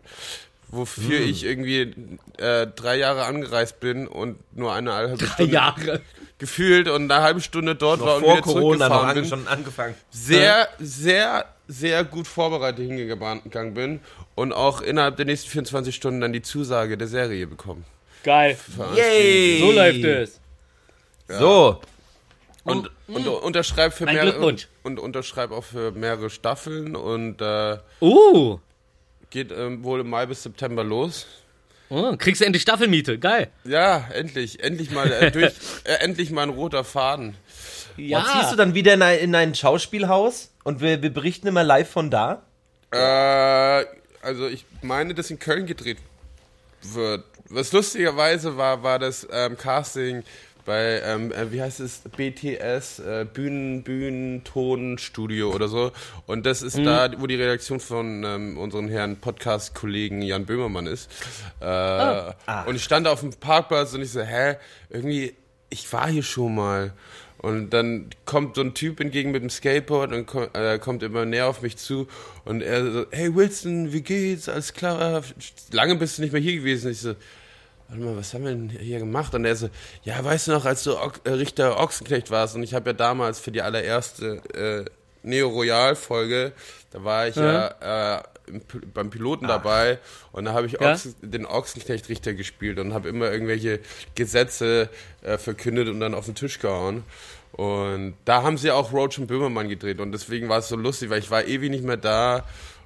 [0.70, 1.94] wofür ich irgendwie
[2.38, 6.02] äh, drei Jahre angereist bin und nur eine halbe Stunde Jahre.
[6.38, 9.26] gefühlt und eine halbe Stunde dort war und Vor wieder Corona noch zurückgefahren an, bin.
[9.26, 9.96] schon angefangen.
[10.10, 14.00] Sehr, sehr, sehr gut vorbereitet hingegangen bin
[14.36, 17.86] und auch innerhalb der nächsten 24 Stunden dann die Zusage der Serie bekommen.
[18.24, 18.58] Geil.
[18.96, 19.60] Yay!
[19.62, 20.40] So läuft es.
[21.28, 21.82] So.
[22.64, 24.68] Und, und unterschreibt für mehrere Glückwunsch.
[24.84, 28.60] und unterschreibt auch für mehrere Staffeln und äh, Uh.
[29.32, 31.26] geht ähm, wohl im Mai bis September los.
[31.90, 33.20] Oh, kriegst du endlich Staffelmiete.
[33.20, 33.50] Geil.
[33.66, 35.52] Ja, endlich, endlich mal äh, durch,
[35.84, 37.36] äh, endlich mal ein roter Faden.
[37.98, 38.20] Ja.
[38.20, 41.64] Und ziehst du dann wieder in ein, in ein Schauspielhaus und wir, wir berichten immer
[41.64, 42.44] live von da?
[42.92, 43.86] Äh,
[44.22, 45.98] also ich meine, dass in Köln gedreht
[46.82, 47.26] wird.
[47.50, 50.24] Was lustigerweise war, war das ähm, Casting
[50.66, 55.92] bei, ähm, äh, wie heißt es, BTS, äh, Bühnen, Bühnen, Tonstudio oder so.
[56.28, 61.10] Und das ist da, wo die Redaktion von ähm, unseren Herrn Podcast-Kollegen Jan Böhmermann ist.
[61.60, 61.66] Äh,
[62.66, 64.56] Und ich stand auf dem Parkplatz und ich so, hä,
[64.90, 65.36] irgendwie,
[65.70, 66.94] ich war hier schon mal.
[67.38, 71.26] Und dann kommt so ein Typ entgegen mit dem Skateboard und ko äh, kommt immer
[71.26, 72.08] näher auf mich zu
[72.46, 74.48] und er so, hey Wilson, wie geht's?
[74.48, 75.24] Alles klar?
[75.72, 76.92] Lange bist du nicht mehr hier gewesen.
[76.92, 77.16] Ich so,
[77.92, 79.36] warte mal, was haben wir denn hier gemacht?
[79.36, 79.70] Und er so,
[80.04, 82.94] ja, weißt du noch, als du Ock- äh, Richter Ochsenknecht warst und ich habe ja
[82.94, 84.90] damals für die allererste äh,
[85.24, 86.54] Neo Royal Folge,
[86.92, 88.62] da war ich ja, äh, im,
[88.94, 90.00] beim Piloten dabei
[90.32, 90.94] und da habe ich Ja?
[90.94, 93.80] Ochsen, den Ochsenknecht Richter gespielt und habe immer irgendwelche
[94.16, 94.90] Gesetze
[95.22, 97.04] äh, verkündet und dann auf den Tisch gehauen.
[97.52, 101.10] Und da haben sie auch Roach und Böhmermann gedreht und deswegen war es so lustig,
[101.10, 102.46] weil ich war ewig nicht mehr da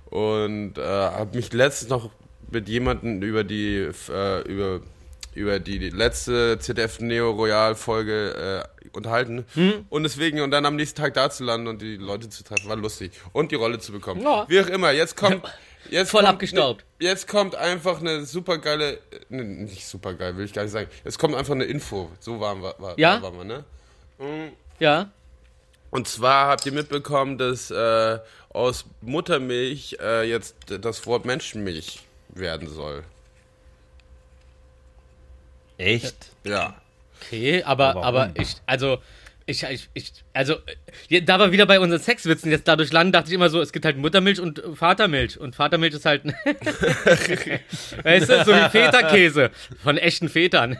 [0.10, 2.10] und äh, habe mich letztens noch
[2.50, 4.82] mit jemandem über die äh, über
[5.36, 9.46] über die, letzte ZDF Neo Royal Folge äh, unterhalten
[9.90, 12.70] und deswegen und dann am nächsten Tag da zu landen und die Leute zu treffen
[12.70, 14.22] war lustig und die Rolle zu bekommen.
[14.22, 14.46] Ja.
[14.48, 15.44] Wie auch immer, jetzt kommt
[15.90, 16.86] jetzt Voll kommt abgestaubt.
[17.00, 20.72] Ne, jetzt kommt einfach eine super geile ne, nicht super geil, will ich gar nicht
[20.72, 20.90] sagen.
[21.04, 22.10] Jetzt kommt einfach eine Info.
[22.20, 23.22] So waren wir war, Ja?
[23.22, 23.66] waren wir, ne?
[24.80, 25.10] Ja.
[25.92, 28.20] Und zwar habt ihr mitbekommen, dass äh,
[28.50, 33.04] aus Muttermilch äh, jetzt das Wort Menschenmilch werden soll.
[35.78, 36.16] Echt?
[36.44, 36.76] Ja.
[37.22, 38.04] Okay, aber, warum?
[38.04, 39.00] aber ich, also,
[39.48, 40.56] ich, ich, ich, also,
[41.10, 43.72] äh, da wir wieder bei unseren Sexwitzen jetzt dadurch landen, dachte ich immer so, es
[43.72, 45.40] gibt halt Muttermilch und Vatermilch.
[45.40, 46.24] Und Vatermilch ist halt,
[48.04, 49.52] weißt du, so wie Feta-Käse
[49.84, 50.78] von echten Vätern.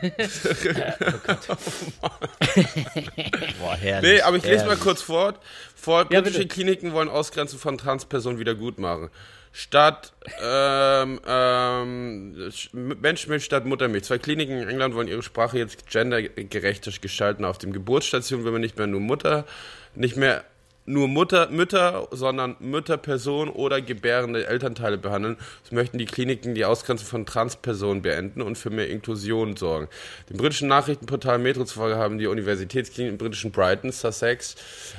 [3.60, 4.14] Boah, herrlich.
[4.14, 5.38] Nee, aber ich lese mal kurz fort.
[5.76, 6.48] Vor Ja, britische.
[6.48, 9.10] Kliniken wollen Ausgrenzung von Transpersonen wieder gut machen.
[9.58, 14.04] Statt ähm, ähm, Sch- Menschenmilch statt Muttermilch.
[14.04, 17.42] Zwei Kliniken in England wollen ihre Sprache jetzt gendergerechter gestalten.
[17.46, 19.46] Auf dem Geburtsstation will man nicht mehr nur Mutter,
[19.94, 20.44] nicht mehr
[20.86, 25.36] nur Mutter, Mütter, sondern Mütterperson oder gebärende Elternteile behandeln.
[25.64, 29.88] So möchten die Kliniken die Ausgrenzung von Transpersonen beenden und für mehr Inklusion sorgen.
[30.30, 34.54] Dem britischen Nachrichtenportal Metro zufolge haben die Universitätskliniken im britischen Brighton, Sussex,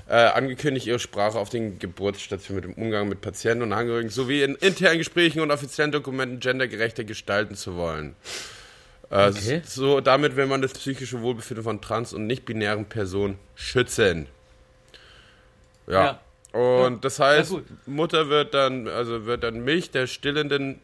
[0.07, 4.43] äh, angekündigt, ihre Sprache auf den Geburtsstationen mit dem Umgang mit Patienten und Angehörigen sowie
[4.43, 8.15] in internen Gesprächen und offiziellen Dokumenten gendergerechter gestalten zu wollen.
[9.09, 9.61] Äh, Okay.
[9.65, 14.27] So, damit will man das psychische Wohlbefinden von trans- und nicht-binären Personen schützen.
[15.88, 16.19] Ja.
[16.51, 17.55] Und das heißt.
[17.85, 20.79] Mutter wird dann, also wird dann Milch der stillenden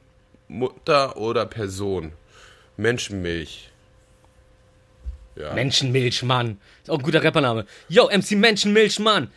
[0.47, 2.13] Mutter oder Person.
[2.77, 3.69] Menschenmilch.
[5.35, 5.53] Ja.
[5.53, 6.59] Menschenmilch, Mann.
[6.83, 7.65] Ist auch ein guter Rappername.
[7.89, 9.31] Yo, MC Menschenmilch, Mann.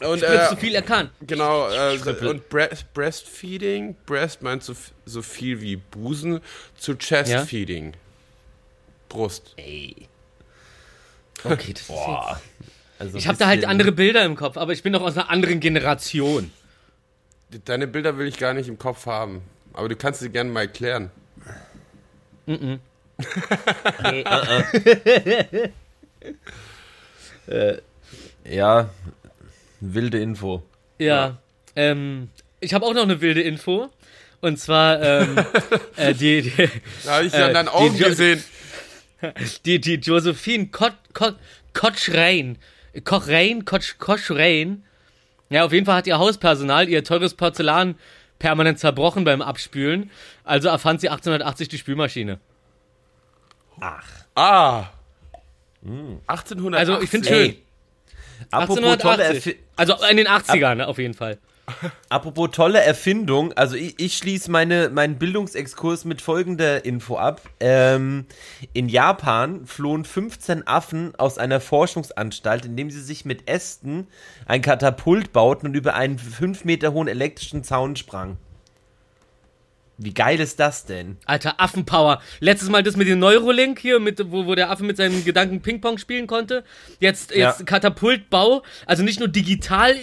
[0.00, 1.10] und so äh, viel er kann.
[1.22, 4.74] genau, äh, und Breast, Breastfeeding, Breast meint so,
[5.06, 6.40] so viel wie Busen,
[6.76, 7.94] zu Chestfeeding.
[9.08, 9.54] Brust.
[9.56, 10.08] Ey.
[11.42, 12.40] Okay, das ist Boah.
[13.04, 15.30] Also Ich habe da halt andere Bilder im Kopf, aber ich bin doch aus einer
[15.30, 16.50] anderen Generation.
[17.66, 19.42] Deine Bilder will ich gar nicht im Kopf haben.
[19.74, 21.10] Aber du kannst sie gerne mal erklären.
[28.48, 28.90] Ja,
[29.80, 30.62] wilde Info.
[30.98, 31.38] Ja.
[31.76, 32.28] Ähm,
[32.60, 33.90] ich habe auch noch eine wilde Info.
[34.40, 35.36] Und zwar ähm,
[35.96, 36.68] äh, die, die,
[37.04, 38.44] Da habe ich ja Äh, Augen die Jo- gesehen.
[39.64, 41.36] die, die Josephine Kot, Kot,
[41.72, 42.58] Kotschrein.
[43.02, 44.84] Kochrein, Kotsch, Koschrein.
[45.50, 47.96] Ja, auf jeden Fall hat ihr Hauspersonal ihr teures Porzellan
[48.38, 50.10] permanent zerbrochen beim Abspülen.
[50.44, 52.38] Also erfand sie 1880 die Spülmaschine.
[53.80, 54.06] Ach.
[54.34, 54.84] Ah.
[56.26, 56.74] 1880.
[56.78, 57.50] Also ich finde schön.
[57.50, 57.62] Ey.
[58.50, 59.46] Apropos tolle, 1880.
[59.46, 61.38] Erfi Also in den 80ern auf jeden Fall.
[62.08, 67.40] Apropos tolle Erfindung, also ich, ich schließe meine, meinen Bildungsexkurs mit folgender Info ab.
[67.60, 68.26] Ähm,
[68.72, 74.08] in Japan flohen 15 Affen aus einer Forschungsanstalt, indem sie sich mit Ästen
[74.46, 78.38] ein Katapult bauten und über einen 5 Meter hohen elektrischen Zaun sprangen.
[79.96, 81.18] Wie geil ist das denn?
[81.24, 82.20] Alter, Affenpower.
[82.40, 85.62] Letztes Mal das mit dem Neurolink hier, mit, wo, wo der Affe mit seinen Gedanken
[85.62, 86.64] Ping-Pong spielen konnte.
[86.98, 87.64] Jetzt, jetzt Ja.
[87.64, 88.64] Katapultbau.
[88.86, 89.94] Also nicht nur digital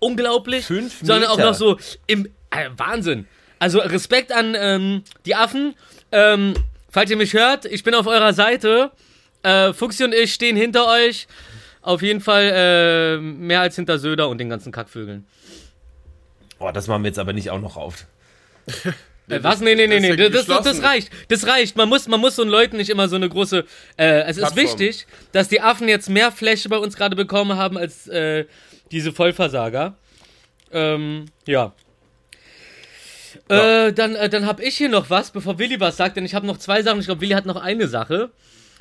[0.00, 1.50] unglaublich, Fünf sondern auch Meter.
[1.50, 3.28] noch so im äh, Wahnsinn.
[3.58, 5.74] Also Respekt an ähm, die Affen.
[6.10, 6.54] Ähm,
[6.88, 8.90] falls ihr mich hört, ich bin auf eurer Seite.
[9.42, 11.28] Äh, Fuchsi und ich stehen hinter euch.
[11.82, 15.26] Auf jeden Fall äh, mehr als hinter Söder und den ganzen Kackvögeln.
[16.58, 18.06] Boah, das machen wir jetzt aber nicht auch noch auf.
[19.28, 19.60] Äh, was?
[19.60, 20.28] Nee, nee, nee, das ist nee.
[20.28, 21.10] Das, das, das reicht.
[21.28, 21.76] Das reicht.
[21.76, 23.64] Man muss, man muss so Leuten nicht immer so eine große.
[23.96, 24.56] Äh, es ist Plattform.
[24.64, 28.46] wichtig, dass die Affen jetzt mehr Fläche bei uns gerade bekommen haben als äh,
[28.90, 29.94] diese Vollversager.
[30.72, 31.72] Ähm, ja.
[33.48, 36.34] Äh, dann, äh, dann habe ich hier noch was, bevor Willi was sagt, denn ich
[36.34, 37.00] habe noch zwei Sachen.
[37.00, 38.30] Ich glaube, Willi hat noch eine Sache.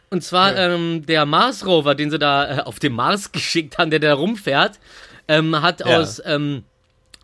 [0.10, 3.92] Und zwar ähm, der Mars Rover, den sie da äh, auf dem Mars geschickt haben,
[3.92, 4.80] der da rumfährt,
[5.28, 6.00] ähm, hat Ja.
[6.00, 6.64] aus ähm,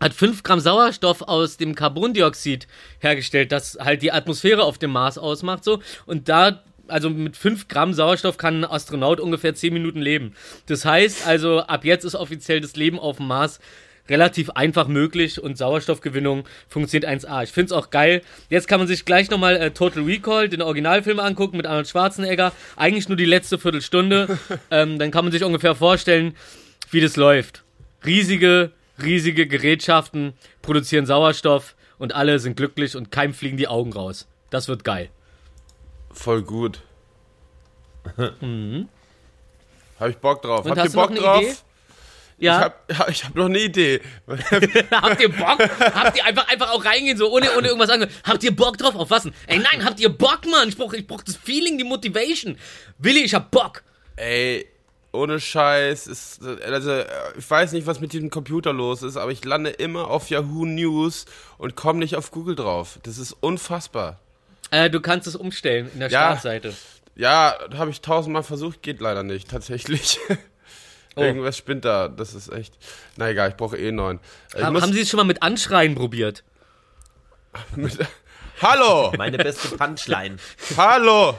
[0.00, 2.66] hat 5 Gramm Sauerstoff aus dem Carbondioxid
[3.00, 5.80] hergestellt, das halt die Atmosphäre auf dem Mars ausmacht so.
[6.04, 10.34] Und da, also mit 5 Gramm Sauerstoff kann ein Astronaut ungefähr 10 Minuten leben.
[10.66, 13.60] Das heißt also, ab jetzt ist offiziell das Leben auf dem Mars
[14.08, 17.44] relativ einfach möglich und Sauerstoffgewinnung funktioniert 1A.
[17.44, 18.22] Ich finde es auch geil.
[18.48, 22.52] Jetzt kann man sich gleich nochmal äh, Total Recall, den Originalfilm angucken mit Arnold Schwarzenegger.
[22.76, 24.38] Eigentlich nur die letzte Viertelstunde.
[24.70, 26.34] ähm, dann kann man sich ungefähr vorstellen,
[26.90, 27.64] wie das läuft.
[28.04, 28.70] Riesige,
[29.02, 34.28] riesige Gerätschaften produzieren Sauerstoff und alle sind glücklich und keinem fliegen die Augen raus.
[34.50, 35.10] Das wird geil.
[36.16, 36.80] Voll gut.
[40.00, 40.64] Hab ich Bock drauf.
[40.64, 40.70] Mhm.
[40.72, 41.42] Und Habt ihr Bock drauf?
[41.42, 41.54] Idee?
[42.38, 44.00] Ich Ja, hab, ich hab noch eine Idee.
[44.90, 45.58] habt ihr Bock?
[45.58, 48.06] habt ihr einfach, einfach auch reingehen, so ohne, ohne irgendwas sagen?
[48.24, 48.94] Habt ihr Bock drauf?
[48.94, 49.34] Auf was denn?
[49.46, 50.68] Ey, nein, habt ihr Bock, Mann?
[50.68, 52.58] Ich brauch, ich brauch das Feeling, die Motivation.
[52.98, 53.82] Willi, ich hab Bock.
[54.16, 54.66] Ey,
[55.12, 57.02] ohne Scheiß, ist, also,
[57.38, 60.64] ich weiß nicht, was mit diesem Computer los ist, aber ich lande immer auf Yahoo
[60.64, 61.26] News
[61.58, 62.98] und komme nicht auf Google drauf.
[63.02, 64.18] Das ist unfassbar.
[64.70, 66.26] Äh, du kannst es umstellen in der Ja.
[66.30, 66.74] Startseite.
[67.14, 70.18] Ja, habe ich tausendmal versucht, geht leider nicht, tatsächlich.
[71.18, 71.22] Oh.
[71.22, 72.74] Irgendwas spinnt da, das ist echt.
[73.16, 74.20] Na egal, ich brauche eh einen neuen.
[74.54, 76.44] Haben, muss haben Sie es schon mal mit Anschreien probiert?
[77.74, 77.96] mit,
[78.60, 79.14] Hallo!
[79.16, 80.36] Meine beste Punchline.
[80.76, 81.38] Hallo!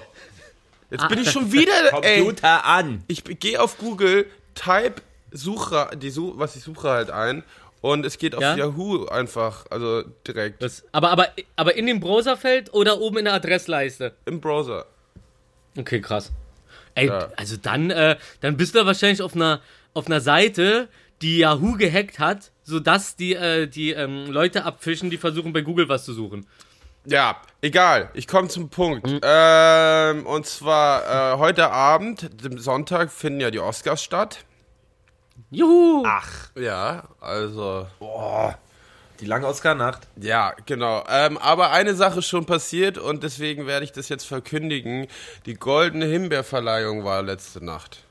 [0.89, 2.21] Jetzt bin ich schon wieder, ey.
[2.21, 3.03] Computer an.
[3.07, 4.25] Ich gehe auf Google,
[4.55, 4.95] type
[5.31, 7.43] Suche, die Such, was ich suche halt ein
[7.81, 8.55] und es geht auf Ja?
[8.55, 13.33] Yahoo einfach, also direkt Das, aber, aber, aber in dem Browserfeld oder oben in der
[13.35, 14.13] Adressleiste?
[14.25, 14.85] im Browser.
[15.77, 16.31] Okay, krass.
[16.95, 17.29] Ey, Ja.
[17.35, 19.61] also dann, äh, dann bist du wahrscheinlich auf einer,
[19.93, 20.87] auf einer Seite,
[21.21, 25.87] die Yahoo gehackt hat, sodass die, äh, die ähm, Leute abfischen, die versuchen bei Google
[25.89, 26.47] was zu suchen.
[27.05, 28.09] Ja, egal.
[28.15, 29.07] Ich komme zum Punkt.
[29.21, 34.39] Ähm, und zwar äh, heute Abend, dem Sonntag, finden ja die Oscars statt.
[35.51, 36.03] Juhu!
[36.05, 37.87] Ach, Ja, also
[39.19, 40.01] die lange Oscar-Nacht.
[40.17, 41.03] Ja, genau.
[41.09, 45.07] Ähm, aber eine Sache ist schon passiert und deswegen werde ich das jetzt verkündigen.
[45.47, 48.03] Die goldene Himbeerverleihung war letzte Nacht.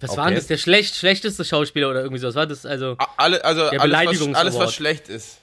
[0.00, 0.18] Was Okay.
[0.18, 0.46] war denn das?
[0.46, 2.36] Der schlecht, schlechteste Schauspieler oder irgendwie sowas?
[2.36, 2.96] War das also.
[3.16, 5.38] Alle, also alles, was, alles, was schlecht ist.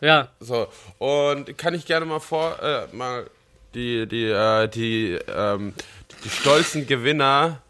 [0.00, 0.28] Ja.
[0.40, 0.66] So.
[0.98, 3.26] Und kann ich gerne mal vor, äh, mal
[3.74, 5.74] die, die, äh, die, ähm,
[6.24, 7.62] die stolzen Gewinner,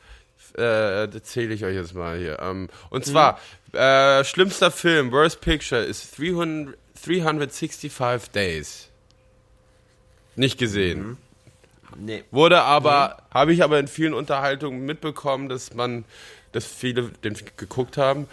[0.55, 2.39] äh, das zähle ich euch jetzt mal hier.
[2.41, 3.39] Ähm, und zwar,
[3.73, 8.89] äh, schlimmster Film, Worst Picture, ist 300, 365 Days.
[10.37, 11.17] Nicht gesehen.
[11.97, 12.25] Nee.
[12.31, 16.05] Wurde aber, habe ich aber in vielen Unterhaltungen mitbekommen, dass man,
[16.53, 18.29] dass viele den geguckt haben.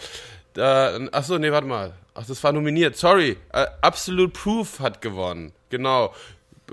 [0.54, 1.94] Da, achso, nee, warte mal.
[2.16, 2.98] Ach, das war nominiert.
[2.98, 3.38] Sorry.
[3.54, 5.52] Äh, Absolute Proof hat gewonnen.
[5.70, 6.14] Genau.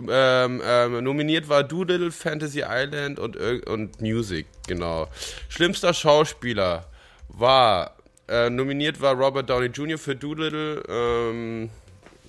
[0.09, 3.37] Ähm, ähm, nominiert war Doodle, Fantasy Island und,
[3.67, 4.47] und Music.
[4.67, 5.09] Genau.
[5.49, 6.87] Schlimmster Schauspieler
[7.29, 7.97] war,
[8.29, 9.99] äh, nominiert war Robert Downey Jr.
[9.99, 11.71] für Doolittle, ähm,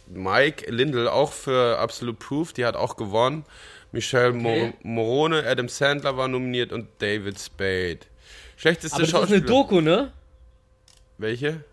[0.07, 3.43] Mike Lindell auch für Absolute Proof, die hat auch gewonnen.
[3.91, 4.37] Michelle Okay.
[4.37, 7.99] Mo Morone, Adam Sandler war nominiert und David Spade.
[8.55, 9.45] Schlechteste Aber das ist eine Schauspieler.
[9.45, 10.11] Doku, ne?
[11.17, 11.63] Welche?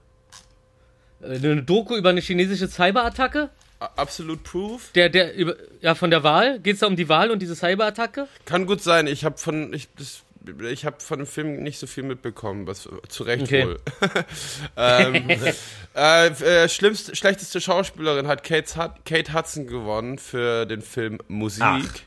[1.22, 3.50] Äh, Eine Doku über eine chinesische Cyberattacke?
[3.96, 4.90] Absolute Proof?
[4.94, 6.58] Der, der, über, ja, von der Wahl?
[6.60, 8.28] Geht es da um die Wahl und diese Cyberattacke?
[8.44, 9.06] Kann gut sein.
[9.06, 10.22] Ich habe von ich, das,
[10.70, 13.66] ich habe von dem Film nicht so viel mitbekommen, was zu Recht Okay.
[13.66, 13.80] wohl.
[14.76, 15.28] ähm,
[15.96, 22.06] äh, äh, schlimmste, schlechteste Schauspielerin hat Kate, Kate Hudson gewonnen für den Film Musik.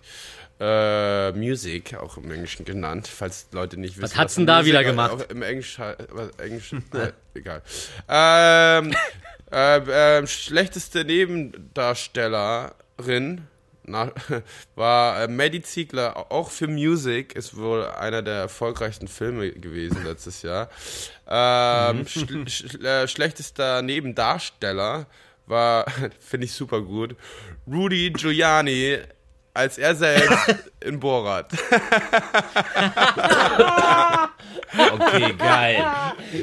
[0.59, 4.17] Äh, Music, auch im Englischen genannt, falls Leute nicht wissen.
[4.17, 5.27] hat's denn da Music wieder auch gemacht?
[5.29, 7.61] Im Englisch, was, Englisch äh, egal.
[8.09, 8.95] Ähm,
[9.51, 13.47] äh, äh, schlechteste Nebendarstellerin
[13.87, 14.11] na,
[14.75, 20.41] war äh, Maddie Ziegler, auch für Music, ist wohl einer der erfolgreichsten Filme gewesen letztes
[20.41, 20.69] Jahr.
[21.27, 25.07] Ähm, schl schl äh, schlechtester Nebendarsteller
[25.45, 25.85] war,
[26.19, 27.15] finde ich super gut,
[27.65, 28.99] Rudy Giuliani
[29.53, 31.51] als er selbst in Borat.
[34.93, 35.85] Okay, geil.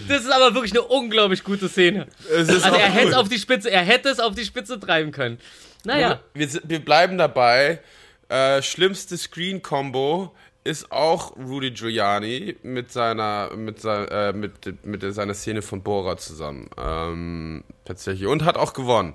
[0.09, 2.07] Das ist aber wirklich eine unglaublich gute Szene.
[2.35, 5.39] Also er hätte es auf die Spitze, er hätte es auf die Spitze treiben können.
[5.85, 6.21] Naja.
[6.33, 7.81] Wir, wir bleiben dabei.
[8.29, 15.35] Äh, schlimmste Screen-Combo ist auch Rudy Giuliani mit seiner mit, sein, äh, mit, mit seiner
[15.35, 16.71] Szene von Borat zusammen.
[16.79, 18.27] Ähm, tatsächlich.
[18.27, 19.15] Und hat auch gewonnen.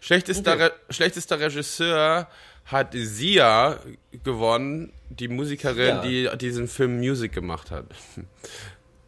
[0.00, 0.62] Schlechtester, Okay.
[0.64, 2.28] Re schlechtester Regisseur
[2.68, 3.80] hat Sia
[4.22, 6.34] gewonnen, die Musikerin, Sia.
[6.34, 7.86] die diesen Film Music gemacht hat.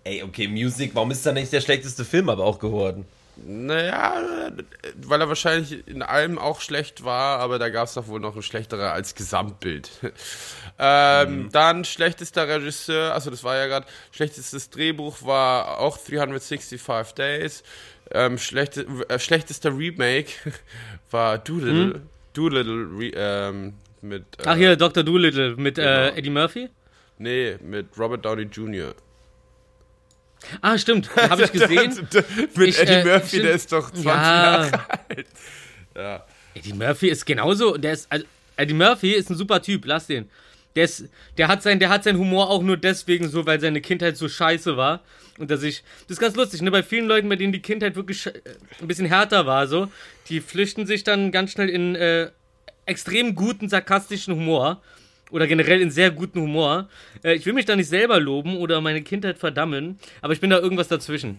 [0.04, 3.04] Ey, okay, Music, warum ist da nicht der schlechteste Film aber auch geworden?
[3.46, 4.50] Naja,
[4.96, 8.36] weil er wahrscheinlich in allem auch schlecht war, aber da gab es doch wohl noch
[8.36, 9.90] ein schlechterer als Gesamtbild.
[10.78, 16.82] ähm, Dann schlechtester Regisseur, also das war ja gerade, schlechtestes Drehbuch war auch 365
[17.14, 17.62] Days.
[18.12, 20.32] Ähm, schlechte, äh, schlechtester Remake
[21.10, 22.02] war Doolittle.
[22.32, 24.22] Doolittle re, ähm, mit.
[24.38, 25.02] Äh, Ach hier, Dr.
[25.02, 26.16] Doolittle mit äh, Genau.
[26.18, 26.68] Eddie Murphy?
[27.18, 28.94] Nee, mit Robert Downey Jr.
[30.62, 32.08] Ah, stimmt, habe ich gesehen.
[32.56, 33.44] mit Ich, Eddie äh, Murphy, stimmt.
[33.44, 34.12] der ist doch 20 Ja.
[34.14, 35.26] Jahre alt.
[35.94, 36.24] Ja.
[36.54, 38.24] Eddie Murphy ist genauso, der ist, also,
[38.56, 40.30] Eddie Murphy ist ein super Typ, lass den.
[40.76, 43.80] Der, ist, der, hat sein, der hat seinen Humor auch nur deswegen so, weil seine
[43.80, 45.02] Kindheit so scheiße war.
[45.38, 47.96] Und dass ich, das ist ganz lustig, ne, bei vielen Leuten, bei denen die Kindheit
[47.96, 48.32] wirklich äh,
[48.80, 49.90] ein bisschen härter war, so,
[50.28, 52.30] die flüchten sich dann ganz schnell in äh,
[52.86, 54.82] extrem guten, sarkastischen Humor.
[55.30, 56.88] Oder generell in sehr guten Humor.
[57.22, 60.50] Äh, ich will mich da nicht selber loben oder meine Kindheit verdammen, aber ich bin
[60.50, 61.38] da irgendwas dazwischen.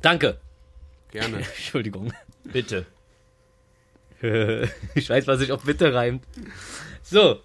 [0.00, 0.38] Danke.
[1.10, 1.38] Gerne.
[1.56, 2.12] Entschuldigung.
[2.44, 2.86] Bitte.
[4.94, 6.24] ich weiß, was sich auf Bitte reimt.
[7.02, 7.40] So.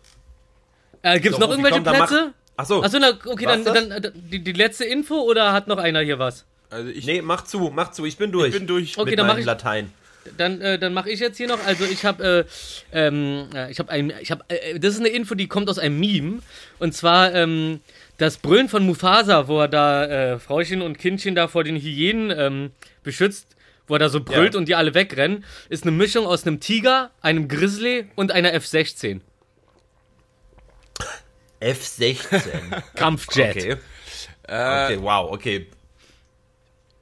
[1.03, 2.33] Äh, gibt's So, noch irgendwelche komm, Plätze?
[2.57, 2.81] Ach so.
[2.83, 6.17] Achso, na, okay, dann, dann, dann die, die letzte Info oder hat noch einer hier
[6.19, 6.45] was?
[6.69, 8.05] Also ich, Nee, mach zu, mach zu.
[8.05, 8.49] Ich bin durch.
[8.49, 8.97] ich bin durch.
[8.97, 9.91] Okay, mit dann mach meinem ich- Latein.
[10.37, 11.59] Dann, äh, dann mache ich jetzt hier noch.
[11.65, 12.45] Also ich habe,
[12.93, 15.69] äh, ähm, äh, ich habe ein, ich habe, äh, das ist eine Info, die kommt
[15.69, 16.39] aus einem Meme.
[16.79, 17.81] Und zwar ähm,
[18.19, 22.31] das Brüllen von Mufasa, wo er da äh, Frauchen und Kindchen da vor den Hyänen
[22.39, 22.71] ähm,
[23.03, 23.47] beschützt,
[23.87, 24.59] wo er da so brüllt Ja.
[24.59, 29.19] und die alle wegrennen, ist eine Mischung aus einem Tiger, einem Grizzly und einer F-16.
[31.63, 32.81] F16.
[32.95, 33.55] Kampfjet.
[33.55, 33.77] Okay.
[34.47, 35.69] Äh, Okay, wow, okay.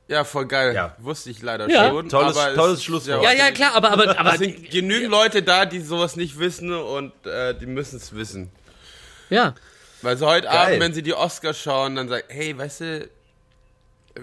[0.08, 0.76] Ja, voll geil.
[0.76, 0.96] Ja.
[1.00, 1.88] Wusste ich leider Ja.
[1.90, 2.10] schon.
[2.10, 3.24] Tolles- tolles Schlusswort.
[3.24, 6.74] Ja, ja, klar, aber, aber, aber Es sind genügend Leute da, die sowas nicht wissen
[6.74, 8.52] und äh, die müssen es wissen.
[9.30, 9.56] ja.
[10.04, 10.58] Weil so heute Geil.
[10.58, 13.10] Abend, wenn sie die Oscars schauen, dann sagen, hey, weißt du,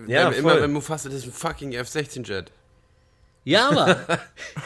[0.09, 0.63] Ja, wenn, immer voll.
[0.63, 2.51] wenn Mufasa, das ist ein fucking F-16-Jet.
[3.45, 4.19] Ja, aber.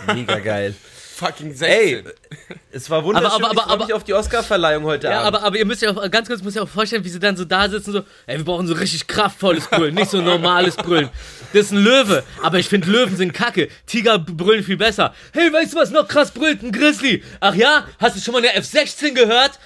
[0.15, 0.75] Mega geil.
[1.15, 1.69] Fucking 16.
[1.69, 2.05] Ey,
[2.73, 3.31] es war wunderschön.
[3.31, 5.27] Aber- aber- ich freu aber- mich auf die Oscar-Verleihung heute Ja, Abend.
[5.37, 7.37] aber, aber ihr müsst ja auch, ganz kurz, müsst ihr auch vorstellen, wie sie dann
[7.37, 11.11] so da sitzen, so, ey, wir brauchen so richtig kraftvolles Brüllen, nicht so normales Brüllen.
[11.53, 13.69] Das ist ein Löwe, aber ich finde Löwen sind kacke.
[13.87, 15.15] Tiger brüllen viel besser.
[15.33, 16.63] Hey, weißt du, was noch krass brüllt?
[16.63, 17.23] Ein Grizzly.
[17.41, 17.87] Ach ja?
[17.99, 19.59] Hast du schon mal eine F-16 gehört?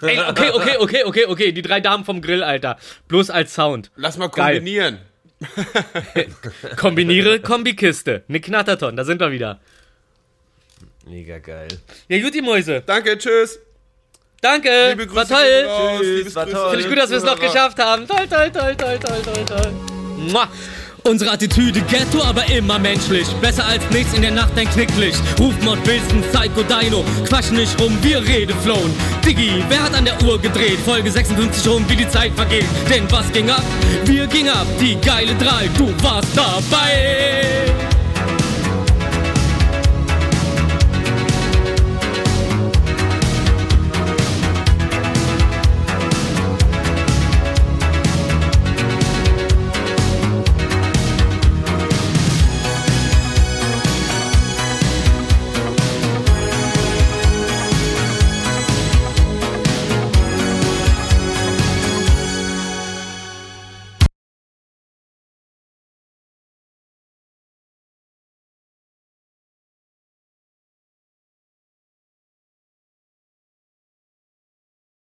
[0.00, 2.78] Ey, okay, okay, okay, okay, okay, die drei Damen vom Grill, Alter.
[3.08, 3.90] Bloß als Sound.
[3.96, 4.56] Lass mal Geil.
[4.56, 4.98] kombinieren.
[6.76, 8.22] Kombiniere Kombikiste.
[8.28, 9.60] Nick Knatterton, da sind wir wieder.
[11.06, 11.68] Mega geil.
[12.08, 12.82] Ja, Juti Mäuse.
[12.86, 13.58] Danke, tschüss.
[14.40, 14.90] Danke.
[14.90, 15.66] Liebe Grüße war toll.
[15.68, 16.70] raus, Tschüss, war toll.
[16.70, 18.06] Finde ich gut, dass wir es noch geschafft haben.
[18.06, 19.72] Toll, toll, toll, toll, toll, toll, toll.
[20.30, 20.48] Mua.
[21.04, 23.26] Unsere Attitüde Ghetto, aber immer menschlich.
[23.40, 25.20] Besser als nichts in der Nacht ein Knicklicht.
[25.38, 27.04] Rufmord, Wilson, Psycho, Dino.
[27.28, 28.94] Quatschen nicht rum, wir rede flown.
[29.26, 30.78] Diggi, wer hat an der Uhr gedreht?
[30.84, 32.66] Folge 56 rum, wie die Zeit vergeht.
[32.88, 33.64] Denn was ging ab?
[34.04, 37.64] Wir ging ab, die geile drei, du warst dabei.